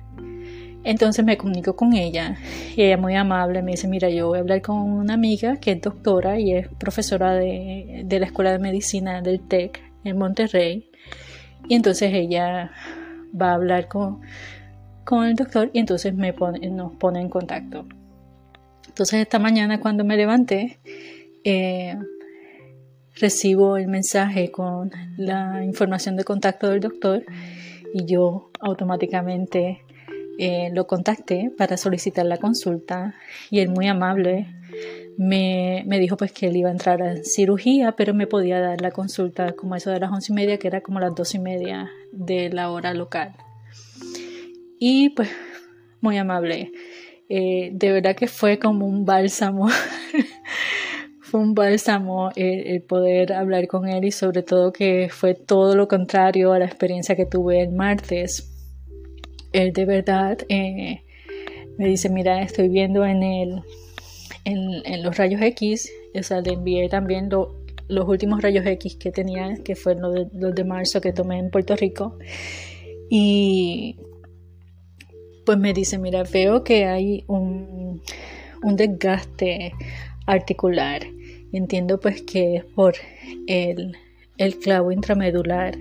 Entonces 0.84 1.24
me 1.24 1.38
comunico 1.38 1.78
con 1.78 1.94
ella 1.94 2.36
y 2.76 2.84
ella 2.84 2.98
muy 2.98 3.16
amable 3.16 3.62
me 3.62 3.72
dice, 3.72 3.88
mira, 3.88 4.10
yo 4.10 4.28
voy 4.28 4.40
a 4.40 4.42
hablar 4.42 4.62
con 4.62 4.78
una 4.82 5.14
amiga 5.14 5.56
que 5.56 5.72
es 5.72 5.82
doctora 5.82 6.40
y 6.40 6.54
es 6.54 6.68
profesora 6.78 7.34
de, 7.36 8.04
de 8.06 8.20
la 8.20 8.26
Escuela 8.26 8.52
de 8.52 8.60
Medicina 8.60 9.22
del 9.22 9.40
TEC 9.40 9.82
en 10.04 10.18
Monterrey. 10.18 10.90
Y 11.70 11.76
entonces 11.76 12.14
ella 12.14 12.72
va 13.40 13.52
a 13.52 13.54
hablar 13.54 13.88
con, 13.88 14.22
con 15.06 15.26
el 15.26 15.36
doctor 15.36 15.70
y 15.74 15.80
entonces 15.80 16.14
me 16.14 16.34
pone, 16.34 16.70
nos 16.70 16.94
pone 16.94 17.22
en 17.22 17.30
contacto. 17.30 17.86
Entonces 18.94 19.22
esta 19.22 19.40
mañana 19.40 19.80
cuando 19.80 20.04
me 20.04 20.16
levanté, 20.16 20.78
eh, 21.44 21.98
recibo 23.16 23.76
el 23.78 23.88
mensaje 23.88 24.52
con 24.52 24.92
la 25.18 25.64
información 25.66 26.16
de 26.16 26.24
contacto 26.24 26.70
del 26.70 26.80
doctor 26.80 27.24
y 27.92 28.06
yo 28.06 28.52
automáticamente 28.60 29.82
eh, 30.38 30.70
lo 30.74 30.86
contacté 30.86 31.52
para 31.58 31.76
solicitar 31.76 32.28
la 32.28 32.38
consulta 32.38 33.16
y 33.50 33.62
él 33.62 33.70
muy 33.70 33.88
amable 33.88 34.46
me, 35.18 35.84
me, 35.88 35.98
dijo 35.98 36.16
pues 36.16 36.32
que 36.32 36.46
él 36.50 36.58
iba 36.58 36.70
a 36.70 36.74
entrar 36.74 37.02
en 37.02 37.26
cirugía 37.26 37.94
pero 37.94 38.14
me 38.14 38.28
podía 38.28 38.60
dar 38.60 38.80
la 38.80 38.92
consulta 38.92 39.54
como 39.54 39.76
eso 39.76 39.90
de 39.90 40.02
las 40.02 40.12
once 40.12 40.32
y 40.32 40.36
media 40.36 40.60
que 40.60 40.68
era 40.68 40.82
como 40.82 41.00
las 41.00 41.16
dos 41.16 41.34
y 41.34 41.40
media 41.40 41.90
de 42.12 42.50
la 42.50 42.70
hora 42.70 42.94
local. 42.94 43.34
Y 44.78 45.10
pues 45.10 45.30
muy 46.00 46.18
amable 46.18 46.72
eh, 47.30 47.72
de 47.74 47.92
verdad 47.92 48.16
que 48.16 48.28
fue 48.28 48.60
como 48.60 48.86
un 48.86 49.06
bálsamo. 49.06 49.70
fue 51.34 51.40
un 51.40 51.56
bálsamo 51.56 52.30
el, 52.36 52.84
poder 52.84 53.34
hablar 53.34 53.66
con 53.68 53.88
él 53.88 54.06
y 54.06 54.12
sobre 54.12 54.44
todo 54.44 54.72
que 54.72 55.08
fue 55.10 55.34
todo 55.34 55.76
lo 55.76 55.88
contrario 55.88 56.54
a 56.54 56.60
la 56.60 56.66
experiencia 56.66 57.16
que 57.16 57.26
tuve 57.26 57.62
el 57.62 57.72
martes. 57.72 58.52
Él 59.52 59.74
de 59.74 59.86
verdad 59.86 60.38
eh, 60.50 61.02
me 61.80 61.88
dice, 61.88 62.10
mira, 62.10 62.42
estoy 62.42 62.70
viendo 62.70 63.04
en, 63.04 63.24
el, 63.24 63.64
en, 64.46 65.04
los 65.04 65.18
rayos 65.18 65.42
X, 65.42 65.92
o 66.14 66.22
sea, 66.22 66.42
le 66.42 66.54
envié 66.54 66.88
también 66.88 67.30
los 67.30 68.08
últimos 68.08 68.42
rayos 68.44 68.66
X 68.66 68.96
que 68.98 69.12
tenía, 69.12 69.56
que 69.64 69.76
fueron 69.76 70.04
los 70.04 70.14
de, 70.14 70.40
los 70.40 70.54
de 70.54 70.64
marzo 70.64 71.02
que 71.02 71.14
tomé 71.14 71.40
en 71.40 71.50
Puerto 71.50 71.76
Rico. 71.76 72.18
Y 73.10 73.98
pues 75.46 75.58
me 75.58 75.74
dice, 75.74 75.98
mira, 75.98 76.24
veo 76.24 76.64
que 76.64 76.86
hay 76.86 77.24
un, 77.28 78.02
desgaste 78.62 79.74
articular. 80.26 81.02
Entiendo 81.52 82.00
pues 82.00 82.22
que 82.24 82.56
es 82.56 82.66
por 82.66 82.96
el, 83.48 83.96
clavo 84.62 84.92
intramedular. 84.92 85.78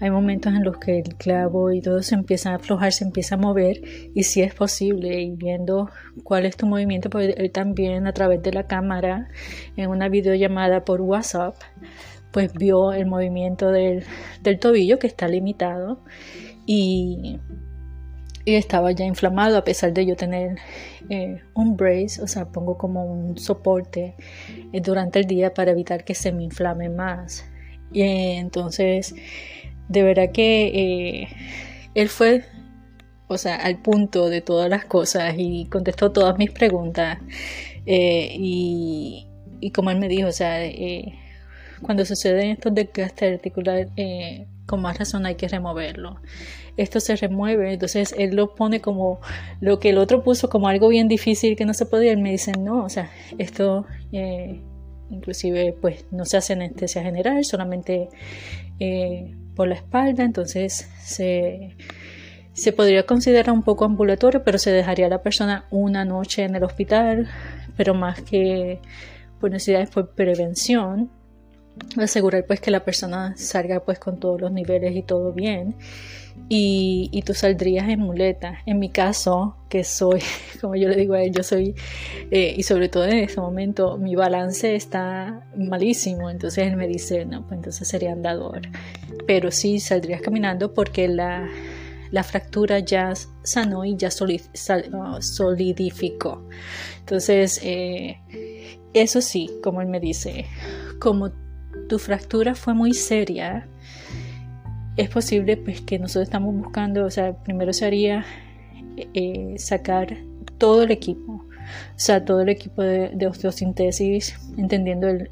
Hay 0.00 0.10
momentos 0.10 0.54
en 0.54 0.64
los 0.64 0.78
que 0.78 0.98
el 1.00 1.14
clavo 1.16 1.72
y 1.72 1.82
todo 1.82 2.02
se 2.02 2.14
empieza 2.14 2.52
a 2.52 2.54
aflojar, 2.54 2.92
se 2.92 3.04
empieza 3.04 3.34
a 3.34 3.38
mover 3.38 3.82
y 4.14 4.22
si 4.22 4.40
es 4.40 4.54
posible 4.54 5.20
y 5.20 5.36
viendo 5.36 5.90
cuál 6.24 6.46
es 6.46 6.56
tu 6.56 6.66
movimiento, 6.66 7.10
pues 7.10 7.34
él 7.36 7.50
también 7.50 8.06
a 8.06 8.12
través 8.12 8.42
de 8.42 8.52
la 8.52 8.66
cámara 8.66 9.28
en 9.76 9.90
una 9.90 10.08
videollamada 10.08 10.86
por 10.86 11.02
WhatsApp, 11.02 11.54
pues 12.30 12.50
vio 12.54 12.92
el 12.94 13.04
movimiento 13.04 13.72
del, 13.72 14.04
del 14.42 14.58
tobillo 14.58 14.98
que 14.98 15.06
está 15.06 15.28
limitado 15.28 16.00
y 16.64 17.38
y 18.44 18.54
estaba 18.54 18.92
ya 18.92 19.04
inflamado 19.04 19.58
a 19.58 19.64
pesar 19.64 19.92
de 19.92 20.06
yo 20.06 20.16
tener 20.16 20.58
eh, 21.08 21.42
un 21.54 21.76
brace, 21.76 22.22
o 22.22 22.26
sea, 22.26 22.46
pongo 22.46 22.78
como 22.78 23.04
un 23.04 23.38
soporte 23.38 24.14
eh, 24.72 24.80
durante 24.80 25.20
el 25.20 25.26
día 25.26 25.52
para 25.52 25.72
evitar 25.72 26.04
que 26.04 26.14
se 26.14 26.32
me 26.32 26.44
inflame 26.44 26.88
más. 26.88 27.44
Y 27.92 28.02
entonces, 28.02 29.14
de 29.88 30.02
verdad 30.02 30.30
que 30.32 31.22
eh, 31.22 31.28
él 31.94 32.08
fue, 32.08 32.44
o 33.28 33.36
sea, 33.36 33.56
al 33.56 33.78
punto 33.82 34.30
de 34.30 34.40
todas 34.40 34.70
las 34.70 34.84
cosas 34.84 35.34
y 35.36 35.66
contestó 35.66 36.12
todas 36.12 36.38
mis 36.38 36.50
preguntas. 36.50 37.18
Y, 37.86 39.26
y, 39.60 39.70
como 39.72 39.90
él 39.90 39.98
me 39.98 40.08
dijo, 40.08 40.28
o 40.28 40.32
sea, 40.32 40.60
cuando 41.82 42.04
suceden 42.04 42.50
estos 42.50 42.74
desgastes 42.74 43.34
articulares, 43.34 43.88
con 44.70 44.82
más 44.82 44.96
razón 44.96 45.26
hay 45.26 45.34
que 45.34 45.48
removerlo. 45.48 46.20
Esto 46.76 47.00
se 47.00 47.16
remueve, 47.16 47.72
entonces 47.72 48.14
él 48.16 48.36
lo 48.36 48.54
pone 48.54 48.80
como 48.80 49.18
lo 49.60 49.80
que 49.80 49.90
el 49.90 49.98
otro 49.98 50.22
puso 50.22 50.48
como 50.48 50.68
algo 50.68 50.88
bien 50.88 51.08
difícil 51.08 51.56
que 51.56 51.64
no 51.64 51.74
se 51.74 51.86
podía. 51.86 52.12
Él 52.12 52.20
me 52.20 52.30
dice, 52.30 52.52
no, 52.52 52.84
o 52.84 52.88
sea, 52.88 53.10
esto 53.36 53.84
eh, 54.12 54.60
inclusive 55.10 55.74
pues 55.80 56.06
no 56.12 56.24
se 56.24 56.36
hace 56.36 56.52
anestesia 56.52 57.02
general, 57.02 57.44
solamente 57.44 58.10
eh, 58.78 59.34
por 59.56 59.66
la 59.66 59.74
espalda, 59.74 60.22
entonces 60.22 60.88
se, 61.02 61.76
se 62.52 62.72
podría 62.72 63.04
considerar 63.06 63.52
un 63.52 63.64
poco 63.64 63.84
ambulatorio, 63.84 64.44
pero 64.44 64.58
se 64.58 64.70
dejaría 64.70 65.06
a 65.06 65.10
la 65.10 65.20
persona 65.20 65.64
una 65.72 66.04
noche 66.04 66.44
en 66.44 66.54
el 66.54 66.62
hospital, 66.62 67.28
pero 67.76 67.92
más 67.92 68.22
que 68.22 68.78
por 69.40 69.50
necesidades 69.50 69.90
por 69.90 70.14
prevención, 70.14 71.10
asegurar 71.96 72.44
pues 72.46 72.60
que 72.60 72.70
la 72.70 72.84
persona 72.84 73.34
salga 73.36 73.80
pues 73.80 73.98
con 73.98 74.20
todos 74.20 74.40
los 74.40 74.52
niveles 74.52 74.94
y 74.94 75.02
todo 75.02 75.32
bien 75.32 75.76
y, 76.48 77.10
y, 77.12 77.22
tú 77.22 77.34
saldrías 77.34 77.88
en 77.88 78.00
muleta. 78.00 78.58
En 78.66 78.78
mi 78.78 78.90
caso, 78.90 79.56
que 79.68 79.84
soy, 79.84 80.20
como 80.60 80.74
yo 80.76 80.88
le 80.88 80.96
digo 80.96 81.14
a 81.14 81.22
él, 81.22 81.32
yo 81.32 81.42
soy, 81.42 81.74
eh, 82.30 82.54
y 82.56 82.62
sobre 82.62 82.88
todo 82.88 83.04
en 83.04 83.18
este 83.18 83.40
momento, 83.40 83.98
mi 83.98 84.14
balance 84.14 84.74
está 84.74 85.46
malísimo, 85.56 86.30
entonces 86.30 86.66
él 86.66 86.76
me 86.76 86.86
dice, 86.88 87.24
no, 87.24 87.42
pues 87.46 87.58
entonces 87.58 87.88
sería 87.88 88.12
andador. 88.12 88.62
Pero 89.26 89.50
sí 89.50 89.80
saldrías 89.80 90.22
caminando 90.22 90.72
porque 90.74 91.08
la, 91.08 91.48
la 92.10 92.22
fractura 92.22 92.78
ya 92.80 93.12
sanó 93.42 93.84
y 93.84 93.96
ya 93.96 94.10
solidificó. 95.20 96.48
Entonces, 97.00 97.60
eh, 97.62 98.18
eso 98.92 99.20
sí, 99.20 99.50
como 99.62 99.82
él 99.82 99.88
me 99.88 100.00
dice, 100.00 100.46
como 100.98 101.30
tu 101.90 101.98
fractura 101.98 102.54
fue 102.54 102.72
muy 102.72 102.94
seria, 102.94 103.66
es 104.96 105.10
posible 105.10 105.56
pues 105.56 105.80
que 105.80 105.98
nosotros 105.98 106.28
estamos 106.28 106.54
buscando, 106.54 107.04
o 107.04 107.10
sea, 107.10 107.32
primero 107.32 107.72
sería 107.72 108.24
eh, 108.96 109.54
sacar 109.58 110.16
todo 110.56 110.84
el 110.84 110.92
equipo, 110.92 111.32
o 111.32 111.48
sea, 111.96 112.24
todo 112.24 112.42
el 112.42 112.48
equipo 112.48 112.82
de, 112.82 113.26
osteosintesis, 113.26 114.38
entendiendo 114.56 115.08
el, 115.08 115.28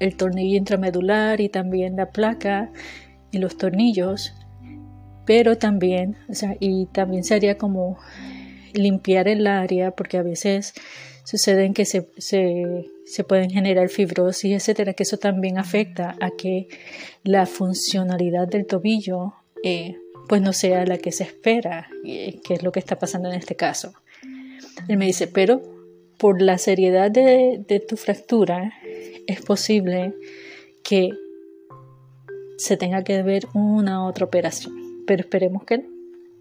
el, 0.00 0.16
tornillo 0.16 0.56
intramedular 0.56 1.42
y 1.42 1.50
también 1.50 1.96
la 1.96 2.06
placa 2.06 2.70
y 3.32 3.38
los 3.38 3.58
tornillos, 3.58 4.32
pero 5.26 5.58
también, 5.58 6.16
o 6.30 6.34
sea, 6.34 6.56
y 6.58 6.86
también 6.86 7.22
sería 7.22 7.58
como 7.58 7.98
limpiar 8.74 9.28
el 9.28 9.46
área, 9.46 9.92
porque 9.92 10.18
a 10.18 10.22
veces 10.22 10.74
suceden 11.24 11.74
que 11.74 11.84
se, 11.84 12.08
se, 12.16 13.24
pueden 13.24 13.50
generar 13.50 13.88
fibrosis, 13.88 14.52
etcétera, 14.52 14.94
que 14.94 15.04
eso 15.04 15.18
también 15.18 15.58
afecta 15.58 16.16
a 16.20 16.30
que 16.30 16.68
la 17.22 17.46
funcionalidad 17.46 18.48
del 18.48 18.66
tobillo 18.66 19.34
eh, 19.62 19.96
pues 20.28 20.42
no 20.42 20.52
sea 20.52 20.84
la 20.86 20.98
que 20.98 21.12
se 21.12 21.24
espera, 21.24 21.88
que 22.04 22.54
es 22.54 22.62
lo 22.62 22.72
que 22.72 22.80
está 22.80 22.98
pasando 22.98 23.28
en 23.28 23.36
este 23.36 23.54
caso. 23.54 23.92
Él 24.88 24.96
me 24.96 25.06
dice, 25.06 25.26
pero 25.28 25.62
por 26.18 26.40
la 26.40 26.58
seriedad 26.58 27.10
de, 27.10 27.62
de 27.66 27.80
tu 27.80 27.96
fractura, 27.96 28.72
es 29.26 29.42
posible 29.42 30.14
que 30.82 31.10
se 32.56 32.76
tenga 32.76 33.04
que 33.04 33.22
ver 33.22 33.46
una 33.54 34.06
otra 34.06 34.24
operación, 34.24 35.04
pero 35.06 35.22
esperemos 35.22 35.64
que 35.64 35.78
no 35.78 35.91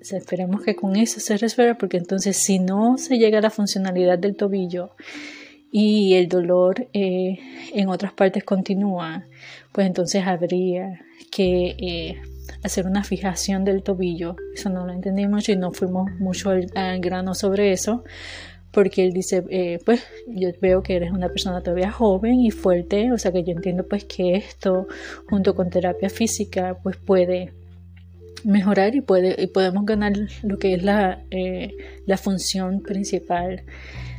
esperemos 0.10 0.64
que 0.64 0.76
con 0.76 0.96
eso 0.96 1.20
se 1.20 1.38
resuelva 1.38 1.76
porque 1.76 1.98
entonces 1.98 2.38
si 2.38 2.60
no 2.60 2.98
se 2.98 3.18
llega 3.18 3.38
a 3.38 3.42
la 3.42 3.50
funcionalidad 3.50 4.18
del 4.18 4.36
tobillo 4.36 4.92
y 5.72 6.16
el 6.16 6.28
dolor 6.28 6.88
eh, 6.94 7.40
en 7.74 7.88
otras 7.88 8.12
partes 8.12 8.44
continúa, 8.44 9.26
pues 9.72 9.88
entonces 9.88 10.24
habría 10.26 11.00
que 11.32 11.76
eh, 11.80 12.22
hacer 12.64 12.86
una 12.86 13.04
fijación 13.04 13.64
del 13.64 13.82
tobillo. 13.82 14.36
Eso 14.54 14.70
no 14.70 14.86
lo 14.86 14.92
entendimos 14.92 15.48
y 15.48 15.56
no 15.56 15.72
fuimos 15.72 16.12
mucho 16.20 16.50
al, 16.50 17.00
grano 17.00 17.34
sobre 17.36 17.72
eso, 17.72 18.04
porque 18.72 19.06
él 19.06 19.14
dice, 19.14 19.46
eh, 19.50 19.80
pues 19.86 20.04
yo 20.28 20.50
veo 20.62 20.84
que 20.84 20.98
eres 20.98 21.12
una 21.12 21.30
persona 21.30 21.62
todavía 21.62 21.92
joven 21.92 22.42
y 22.42 22.52
fuerte, 22.52 23.12
o 23.14 23.18
sea 23.18 23.32
que 23.32 23.44
yo 23.44 23.52
entiendo 23.52 23.88
pues 23.88 24.04
que 24.04 24.36
esto 24.36 24.88
junto 25.30 25.56
con 25.56 25.70
terapia 25.70 26.10
física 26.10 26.78
pues 26.84 26.98
puede 26.98 27.54
mejorar 28.46 28.96
y, 28.96 29.02
puede, 29.02 29.42
y 29.42 29.48
podemos 29.48 29.86
ganar 29.86 30.14
lo 30.44 30.58
que 30.60 30.74
es 30.74 30.84
la, 30.84 31.24
eh, 31.32 31.72
la 32.06 32.18
función 32.18 32.82
principal 32.82 33.64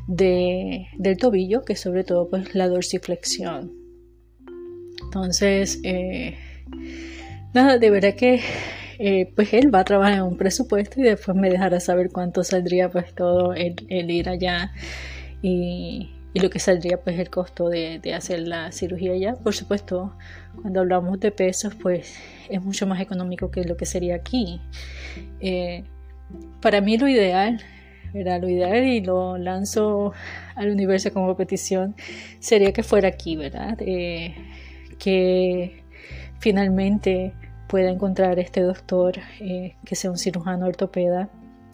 de, 0.07 0.87
del 0.99 1.17
tobillo, 1.17 1.63
que 1.63 1.75
es 1.75 1.81
sobre 1.81 2.05
todo 2.05 2.29
pues, 2.29 2.55
la 2.55 2.69
dorsiflexión. 2.69 3.73
Entonces, 5.05 5.81
eh, 5.85 6.37
nada, 7.55 7.79
de 7.79 7.91
verdad 7.91 8.15
que 8.15 8.41
eh, 8.99 9.33
pues 9.35 9.53
él 9.53 9.75
va 9.75 9.81
a 9.81 9.85
trabajar 9.85 10.15
en 10.15 10.23
un 10.23 10.37
presupuesto 10.37 11.01
y 11.01 11.05
después 11.05 11.37
me 11.37 11.51
dejará 11.51 11.81
saber 11.81 12.11
cuánto 12.11 12.45
saldría 12.45 12.91
pues 12.91 13.15
todo 13.15 13.53
el, 13.55 13.75
el 13.89 14.11
ir 14.11 14.29
allá 14.29 14.73
y, 15.43 16.11
y 16.35 16.41
lo 16.41 16.51
que 16.51 16.59
saldría 16.59 17.01
pues 17.01 17.19
el 17.19 17.31
costo 17.31 17.69
de, 17.69 18.01
hacer 18.15 18.41
la 18.41 18.73
cirugía 18.73 19.17
ya. 19.17 19.35
Por 19.35 19.55
supuesto, 19.55 20.15
cuando 20.61 20.81
hablamos 20.81 21.21
de 21.21 21.31
pesos 21.31 21.75
pues 21.75 22.17
es 22.49 22.63
mucho 22.63 22.87
más 22.87 23.01
económico 23.01 23.51
que 23.51 23.65
lo 23.65 23.77
que 23.77 23.87
sería 23.87 24.17
aquí. 24.17 24.61
Eh, 25.41 25.85
para 26.61 26.81
mí 26.81 26.97
lo 26.97 27.09
ideal, 27.09 27.63
era 28.15 28.39
lo 28.39 28.49
ideal 28.49 28.85
y 28.85 29.01
lo 29.01 29.37
lanzo 29.39 30.13
al 30.55 30.71
universo 30.71 31.13
como 31.13 31.37
petición, 31.37 31.95
sería 32.41 32.73
que 32.73 32.83
fuera 32.83 33.09
aquí, 33.09 33.37
¿verdad? 33.37 33.77
Eh, 33.81 34.35
que 34.99 35.83
finalmente 36.39 37.33
pueda 37.69 37.91
encontrar 37.91 38.39
este 38.39 38.61
doctor 38.61 39.15
eh, 39.41 39.77
que 39.85 39.95
sea 39.97 40.11
un 40.11 40.19
cirujano 40.19 40.67
ortopeda. 40.67 41.31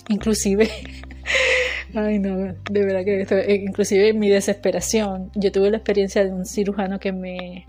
Inclusive 0.09 0.68
Ay, 1.94 2.18
no, 2.18 2.55
de 2.71 2.85
verdad 2.85 3.05
que 3.05 3.21
esto, 3.21 3.37
eh, 3.37 3.55
inclusive 3.55 4.12
mi 4.12 4.29
desesperación. 4.29 5.31
Yo 5.35 5.51
tuve 5.53 5.71
la 5.71 5.79
experiencia 5.79 6.25
de 6.25 6.33
un 6.33 6.44
cirujano 6.44 7.01
que 7.01 7.12
me, 7.12 7.66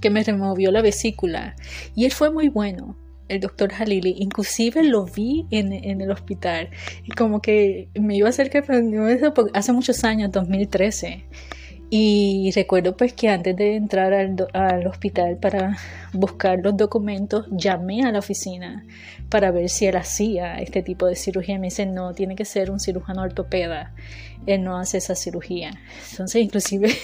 que 0.00 0.10
me 0.10 0.24
removió 0.24 0.70
la 0.70 0.82
vesícula 0.82 1.54
y 1.94 2.04
él 2.04 2.10
fue 2.10 2.30
muy 2.30 2.48
bueno, 2.48 2.96
el 3.28 3.40
doctor 3.40 3.72
Halili. 3.72 4.16
Inclusive 4.18 4.82
lo 4.82 5.04
vi 5.06 5.46
en, 5.50 5.72
en, 5.72 6.00
el 6.00 6.10
hospital 6.10 6.70
y 7.04 7.12
como 7.12 7.40
que 7.40 7.88
me 7.94 8.16
iba 8.16 8.26
a 8.26 8.30
hacer 8.30 8.50
que 8.50 8.62
hace 9.54 9.72
muchos 9.72 10.04
años, 10.04 10.32
2013. 10.32 11.24
Y 11.94 12.50
recuerdo 12.52 12.96
pues 12.96 13.12
que 13.12 13.28
antes 13.28 13.54
de 13.54 13.76
entrar 13.76 14.14
al, 14.14 14.86
hospital 14.86 15.36
para 15.36 15.76
buscar 16.14 16.58
los 16.60 16.74
documentos, 16.74 17.44
llamé 17.50 18.02
a 18.02 18.10
la 18.10 18.20
oficina 18.20 18.82
para 19.28 19.50
ver 19.50 19.68
si 19.68 19.84
él 19.84 19.96
hacía 19.96 20.54
este 20.54 20.82
tipo 20.82 21.04
de 21.04 21.16
cirugía. 21.16 21.58
Me 21.58 21.66
dice, 21.66 21.84
no, 21.84 22.14
tiene 22.14 22.34
que 22.34 22.46
ser 22.46 22.70
un 22.70 22.80
cirujano 22.80 23.20
ortopeda. 23.20 23.94
Él 24.46 24.64
no 24.64 24.78
hace 24.78 24.96
esa 24.96 25.14
cirugía. 25.14 25.72
Entonces, 26.12 26.42
inclusive 26.42 26.94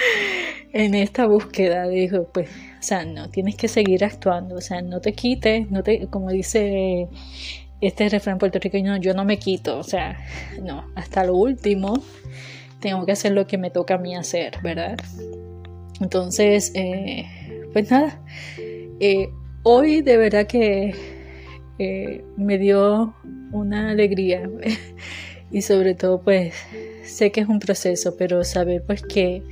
en 0.72 0.94
esta 0.94 1.26
búsqueda 1.26 1.86
dijo, 1.86 2.26
pues, 2.32 2.48
o 2.48 2.82
sea, 2.82 3.04
no, 3.04 3.28
tienes 3.28 3.56
que 3.56 3.68
seguir 3.68 4.06
actuando. 4.06 4.54
O 4.54 4.62
sea, 4.62 4.80
no 4.80 5.02
te 5.02 5.12
quites, 5.12 5.70
no 5.70 5.82
te, 5.82 6.06
como 6.06 6.30
dice 6.30 7.08
este 7.82 8.08
refrán 8.08 8.38
puertorriqueño, 8.38 8.96
yo 8.96 9.12
no 9.12 9.26
me 9.26 9.38
quito. 9.38 9.76
O 9.76 9.84
sea, 9.84 10.16
no, 10.62 10.90
hasta 10.94 11.24
lo 11.24 11.36
último 11.36 12.02
tengo 12.84 13.06
que 13.06 13.12
hacer 13.12 13.32
lo 13.32 13.46
que 13.46 13.56
me 13.56 13.70
toca 13.70 13.94
a 13.94 13.98
mí 13.98 14.14
hacer, 14.14 14.58
¿verdad? 14.62 14.98
Entonces, 16.02 16.70
eh, 16.74 17.24
pues 17.72 17.90
nada, 17.90 18.20
eh, 19.00 19.30
hoy 19.62 20.02
de 20.02 20.18
verdad 20.18 20.46
que 20.46 20.94
eh, 21.78 22.22
me 22.36 22.58
dio 22.58 23.14
una 23.52 23.88
alegría 23.88 24.50
y 25.50 25.62
sobre 25.62 25.94
todo 25.94 26.20
pues 26.20 26.54
sé 27.04 27.32
que 27.32 27.40
es 27.40 27.48
un 27.48 27.58
proceso, 27.58 28.18
pero 28.18 28.44
saber 28.44 28.82
pues 28.86 29.00
que, 29.00 29.42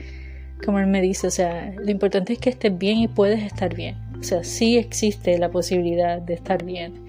como 0.63 0.79
él 0.79 0.89
me 0.89 1.01
dice, 1.01 1.29
o 1.29 1.31
sea, 1.31 1.73
lo 1.83 1.91
importante 1.91 2.35
es 2.35 2.39
que 2.39 2.51
estés 2.51 2.77
bien 2.77 2.99
y 2.99 3.09
puedes 3.09 3.43
estar 3.43 3.75
bien. 3.75 3.97
O 4.21 4.23
sea, 4.23 4.45
sí 4.45 4.77
existe 4.77 5.39
la 5.39 5.51
posibilidad 5.51 6.21
de 6.21 6.35
estar 6.35 6.63
bien. 6.67 7.07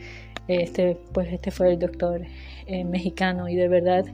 Este, 0.47 0.97
pues 1.11 1.33
este 1.33 1.51
fue 1.51 1.73
el 1.73 1.79
doctor 1.79 2.21
mexicano 2.85 3.49
y 3.49 3.55
de 3.55 3.67
verdad 3.67 4.05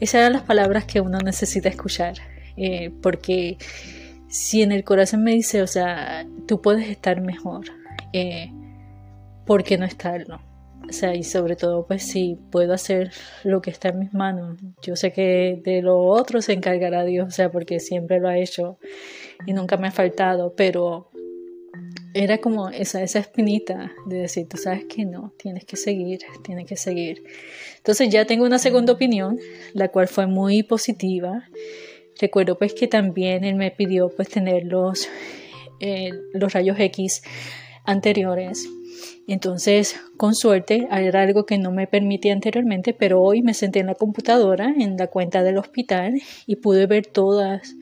esas 0.00 0.20
eran 0.20 0.32
las 0.32 0.42
palabras 0.42 0.84
que 0.84 1.00
uno 1.00 1.18
necesita 1.18 1.68
escuchar, 1.68 2.14
eh, 2.56 2.90
porque 3.02 3.58
si 4.28 4.62
en 4.62 4.72
el 4.72 4.84
corazón 4.84 5.22
me 5.22 5.32
dice, 5.32 5.62
o 5.62 5.66
sea, 5.66 6.26
tú 6.46 6.60
puedes 6.60 6.88
estar 6.88 7.20
mejor, 7.20 7.66
eh, 8.12 8.50
¿por 9.46 9.62
qué 9.62 9.76
no 9.76 9.84
estarlo? 9.84 10.40
O 10.88 10.92
sea, 10.92 11.14
y 11.14 11.22
sobre 11.22 11.54
todo, 11.54 11.86
pues 11.86 12.02
si 12.02 12.36
puedo 12.50 12.72
hacer 12.72 13.12
lo 13.44 13.60
que 13.60 13.70
está 13.70 13.90
en 13.90 14.00
mis 14.00 14.12
manos. 14.12 14.58
Yo 14.82 14.96
sé 14.96 15.12
que 15.12 15.60
de 15.62 15.82
lo 15.82 15.98
otro 16.00 16.42
se 16.42 16.52
encargará 16.52 17.04
Dios, 17.04 17.28
o 17.28 17.30
sea, 17.30 17.50
porque 17.50 17.78
siempre 17.78 18.18
lo 18.18 18.28
ha 18.28 18.38
hecho 18.38 18.78
y 19.46 19.52
nunca 19.52 19.76
me 19.76 19.88
ha 19.88 19.92
faltado, 19.92 20.54
pero 20.56 21.09
era 22.14 22.38
como 22.38 22.70
esa, 22.70 23.02
esa 23.02 23.20
espinita 23.20 23.92
de 24.06 24.18
decir, 24.18 24.48
tú 24.48 24.56
sabes 24.56 24.84
que 24.84 25.04
no, 25.04 25.32
tienes 25.38 25.64
que 25.64 25.76
seguir, 25.76 26.20
tienes 26.42 26.66
que 26.66 26.76
seguir. 26.76 27.22
Entonces 27.76 28.08
ya 28.10 28.24
tengo 28.24 28.44
una 28.44 28.58
segunda 28.58 28.92
opinión, 28.92 29.38
la 29.72 29.88
cual 29.88 30.08
fue 30.08 30.26
muy 30.26 30.62
positiva. 30.62 31.44
Recuerdo 32.20 32.58
pues 32.58 32.74
que 32.74 32.88
también 32.88 33.44
él 33.44 33.54
me 33.54 33.70
pidió 33.70 34.08
pues 34.08 34.28
tener 34.28 34.64
los, 34.64 35.08
eh, 35.80 36.10
los 36.34 36.52
rayos 36.52 36.78
X 36.78 37.22
anteriores. 37.84 38.68
Entonces, 39.26 39.98
con 40.16 40.34
suerte, 40.34 40.88
era 40.90 41.22
algo 41.22 41.46
que 41.46 41.56
no 41.56 41.70
me 41.70 41.86
permitía 41.86 42.32
anteriormente, 42.32 42.92
pero 42.92 43.20
hoy 43.20 43.42
me 43.42 43.54
senté 43.54 43.78
en 43.78 43.86
la 43.86 43.94
computadora, 43.94 44.74
en 44.76 44.96
la 44.96 45.06
cuenta 45.06 45.42
del 45.42 45.56
hospital, 45.56 46.14
y 46.46 46.56
pude 46.56 46.86
ver 46.86 47.06
todas 47.06 47.76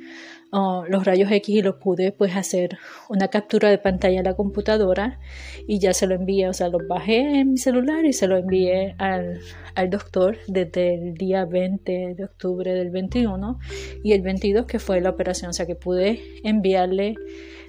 los 0.53 1.05
rayos 1.05 1.31
X 1.31 1.57
y 1.57 1.63
lo 1.63 1.79
pude 1.79 2.13
pues 2.13 2.35
hacer 2.35 2.79
una 3.09 3.29
captura 3.29 3.69
de 3.69 3.79
pantalla 3.79 4.21
a 4.21 4.23
la 4.23 4.35
computadora 4.35 5.21
y 5.67 5.79
ya 5.79 5.93
se 5.93 6.07
lo 6.07 6.15
envié, 6.15 6.49
o 6.49 6.53
sea, 6.53 6.69
lo 6.69 6.79
bajé 6.87 7.41
en 7.41 7.53
mi 7.53 7.59
celular 7.59 8.05
y 8.05 8.13
se 8.13 8.27
lo 8.27 8.37
envié 8.37 8.95
al, 8.99 9.41
al 9.75 9.91
doctor 9.91 10.39
desde 10.47 10.95
el 10.95 11.15
día 11.15 11.45
20 11.45 12.15
de 12.15 12.25
octubre 12.25 12.73
del 12.73 12.91
21 12.91 13.59
y 14.03 14.13
el 14.13 14.23
22 14.23 14.67
que 14.67 14.79
fue 14.79 15.01
la 15.01 15.11
operación, 15.11 15.51
o 15.51 15.53
sea 15.53 15.67
que 15.67 15.77
pude 15.77 16.23
enviarle 16.45 17.15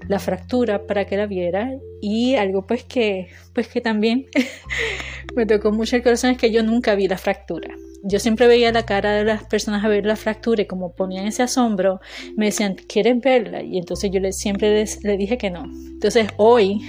la 0.07 0.19
fractura 0.19 0.87
para 0.87 1.05
que 1.05 1.17
la 1.17 1.25
viera 1.25 1.71
y 2.01 2.35
algo 2.35 2.65
pues 2.65 2.85
que 2.85 3.27
pues 3.53 3.67
que 3.67 3.81
también 3.81 4.27
me 5.35 5.45
tocó 5.45 5.71
mucho 5.71 5.97
el 5.97 6.03
corazón 6.03 6.31
es 6.31 6.37
que 6.37 6.51
yo 6.51 6.63
nunca 6.63 6.95
vi 6.95 7.09
la 7.09 7.17
fractura 7.17 7.75
yo 8.03 8.19
siempre 8.19 8.47
veía 8.47 8.71
la 8.71 8.85
cara 8.85 9.13
de 9.13 9.25
las 9.25 9.43
personas 9.43 9.83
a 9.83 9.87
ver 9.87 10.05
la 10.05 10.15
fractura 10.15 10.61
y 10.61 10.65
como 10.65 10.93
ponían 10.93 11.27
ese 11.27 11.43
asombro, 11.43 11.99
me 12.35 12.45
decían, 12.45 12.75
¿quieren 12.87 13.19
verla? 13.19 13.61
Y 13.61 13.77
entonces 13.77 14.11
yo 14.11 14.19
siempre 14.31 14.85
le 15.03 15.17
dije 15.17 15.37
que 15.37 15.49
no. 15.49 15.65
Entonces 15.65 16.27
hoy, 16.37 16.81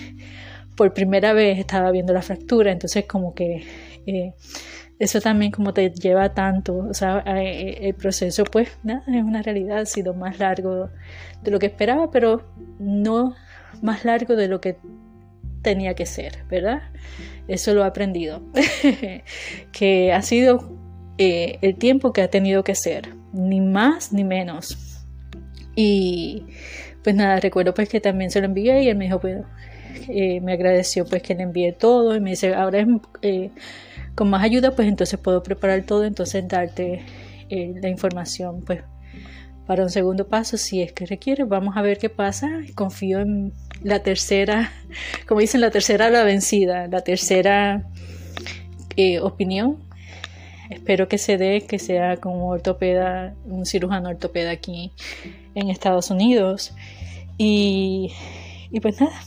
por 0.76 0.94
primera 0.94 1.32
vez, 1.32 1.58
estaba 1.58 1.90
viendo 1.90 2.12
la 2.12 2.22
fractura, 2.22 2.72
entonces 2.72 3.04
como 3.06 3.34
que 3.34 3.64
eh, 4.06 4.34
eso 4.98 5.20
también 5.20 5.50
como 5.50 5.72
te 5.72 5.90
lleva 5.90 6.34
tanto, 6.34 6.76
o 6.76 6.94
sea, 6.94 7.24
eh, 7.26 7.88
el 7.88 7.94
proceso 7.94 8.44
pues 8.44 8.68
es 8.86 9.24
una 9.24 9.42
realidad, 9.42 9.78
ha 9.78 9.86
sido 9.86 10.14
más 10.14 10.38
largo 10.38 10.90
de 11.42 11.50
lo 11.50 11.58
que 11.58 11.66
esperaba, 11.66 12.10
pero 12.10 12.44
no 12.78 13.34
más 13.82 14.04
largo 14.04 14.36
de 14.36 14.48
lo 14.48 14.60
que 14.60 14.76
tenía 15.62 15.94
que 15.94 16.06
ser, 16.06 16.44
¿verdad? 16.50 16.82
Eso 17.48 17.74
lo 17.74 17.82
he 17.82 17.86
aprendido, 17.86 18.42
que 19.72 20.12
ha 20.12 20.22
sido 20.22 20.79
eh, 21.22 21.58
el 21.60 21.76
tiempo 21.76 22.14
que 22.14 22.22
ha 22.22 22.28
tenido 22.28 22.64
que 22.64 22.74
ser, 22.74 23.14
ni 23.34 23.60
más 23.60 24.10
ni 24.10 24.24
menos. 24.24 25.04
Y 25.76 26.46
pues 27.04 27.14
nada, 27.14 27.40
recuerdo 27.40 27.74
pues 27.74 27.90
que 27.90 28.00
también 28.00 28.30
se 28.30 28.40
lo 28.40 28.46
envié 28.46 28.84
y 28.84 28.88
él 28.88 28.96
me 28.96 29.04
dijo, 29.04 29.18
bueno, 29.18 29.44
eh, 30.08 30.40
me 30.40 30.54
agradeció 30.54 31.04
pues 31.04 31.20
que 31.22 31.34
le 31.34 31.42
envié 31.42 31.72
todo 31.72 32.16
y 32.16 32.20
me 32.20 32.30
dice, 32.30 32.54
ahora 32.54 32.80
es, 32.80 32.86
eh, 33.20 33.50
con 34.14 34.30
más 34.30 34.42
ayuda 34.42 34.74
pues 34.74 34.88
entonces 34.88 35.20
puedo 35.20 35.42
preparar 35.42 35.82
todo, 35.82 36.04
entonces 36.06 36.48
darte 36.48 37.02
la 37.50 37.88
información 37.90 38.62
pues 38.64 38.80
para 39.66 39.82
un 39.82 39.90
segundo 39.90 40.26
paso 40.26 40.56
si 40.56 40.80
es 40.80 40.92
que 40.92 41.04
requiere. 41.04 41.44
Vamos 41.44 41.76
a 41.76 41.82
ver 41.82 41.98
qué 41.98 42.08
pasa. 42.08 42.48
Confío 42.74 43.20
en 43.20 43.52
la 43.82 44.02
tercera, 44.02 44.72
como 45.28 45.40
dicen, 45.40 45.60
la 45.60 45.70
tercera 45.70 46.08
la 46.08 46.24
vencida, 46.24 46.86
la 46.86 47.02
tercera 47.02 47.84
opinión 49.20 49.89
Espero 50.70 51.08
que 51.08 51.18
se 51.18 51.36
dé, 51.36 51.62
que 51.62 51.80
sea 51.80 52.16
con 52.18 52.32
un 52.32 52.52
ortopeda, 52.52 53.34
un 53.44 53.66
cirujano 53.66 54.08
ortopeda 54.08 54.52
aquí 54.52 54.92
en 55.56 55.68
Estados 55.68 56.10
Unidos. 56.10 56.74
Y, 57.36 58.12
y 58.70 58.78
pues 58.80 59.00
nada, 59.00 59.20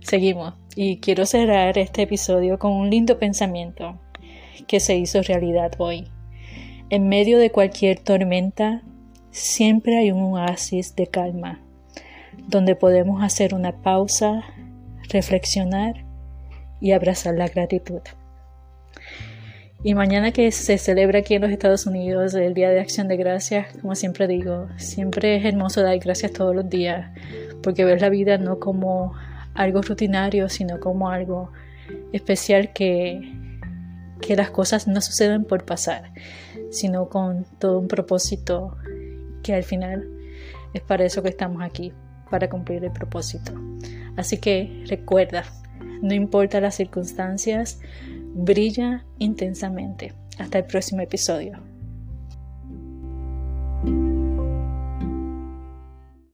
seguimos. 0.00 0.54
Y 0.74 0.98
quiero 0.98 1.26
cerrar 1.26 1.78
este 1.78 2.02
episodio 2.02 2.58
con 2.58 2.72
un 2.72 2.90
lindo 2.90 3.18
pensamiento 3.18 4.00
que 4.66 4.80
se 4.80 4.96
hizo 4.96 5.22
realidad 5.22 5.72
hoy. 5.78 6.08
En 6.90 7.08
medio 7.08 7.38
de 7.38 7.50
cualquier 7.50 8.00
tormenta, 8.00 8.82
siempre 9.30 9.96
hay 9.96 10.10
un 10.10 10.22
oasis 10.34 10.96
de 10.96 11.06
calma, 11.06 11.60
donde 12.48 12.74
podemos 12.74 13.22
hacer 13.22 13.54
una 13.54 13.80
pausa, 13.82 14.42
reflexionar 15.08 16.04
y 16.80 16.92
abrazar 16.92 17.34
la 17.34 17.48
gratitud. 17.48 18.00
Y 19.84 19.94
mañana 19.94 20.30
que 20.30 20.52
se 20.52 20.78
celebra 20.78 21.18
aquí 21.18 21.34
en 21.34 21.42
los 21.42 21.50
Estados 21.50 21.86
Unidos 21.86 22.34
el 22.34 22.54
Día 22.54 22.70
de 22.70 22.78
Acción 22.78 23.08
de 23.08 23.16
Gracias, 23.16 23.76
como 23.80 23.96
siempre 23.96 24.28
digo, 24.28 24.68
siempre 24.76 25.36
es 25.36 25.44
hermoso 25.44 25.82
dar 25.82 25.98
gracias 25.98 26.32
todos 26.32 26.54
los 26.54 26.70
días, 26.70 27.10
porque 27.64 27.84
ver 27.84 28.00
la 28.00 28.08
vida 28.08 28.38
no 28.38 28.60
como 28.60 29.14
algo 29.54 29.82
rutinario, 29.82 30.48
sino 30.48 30.78
como 30.78 31.10
algo 31.10 31.50
especial 32.12 32.72
que, 32.72 33.34
que 34.20 34.36
las 34.36 34.50
cosas 34.50 34.86
no 34.86 35.00
suceden 35.00 35.44
por 35.44 35.64
pasar, 35.64 36.12
sino 36.70 37.08
con 37.08 37.44
todo 37.58 37.80
un 37.80 37.88
propósito 37.88 38.76
que 39.42 39.52
al 39.52 39.64
final 39.64 40.08
es 40.74 40.80
para 40.82 41.04
eso 41.04 41.24
que 41.24 41.28
estamos 41.28 41.60
aquí, 41.60 41.92
para 42.30 42.48
cumplir 42.48 42.84
el 42.84 42.92
propósito. 42.92 43.52
Así 44.16 44.38
que 44.38 44.84
recuerda, 44.86 45.42
no 46.02 46.14
importa 46.14 46.60
las 46.60 46.76
circunstancias, 46.76 47.80
brilla 48.34 49.04
intensamente. 49.18 50.14
Hasta 50.38 50.58
el 50.58 50.64
próximo 50.64 51.02
episodio. 51.02 51.71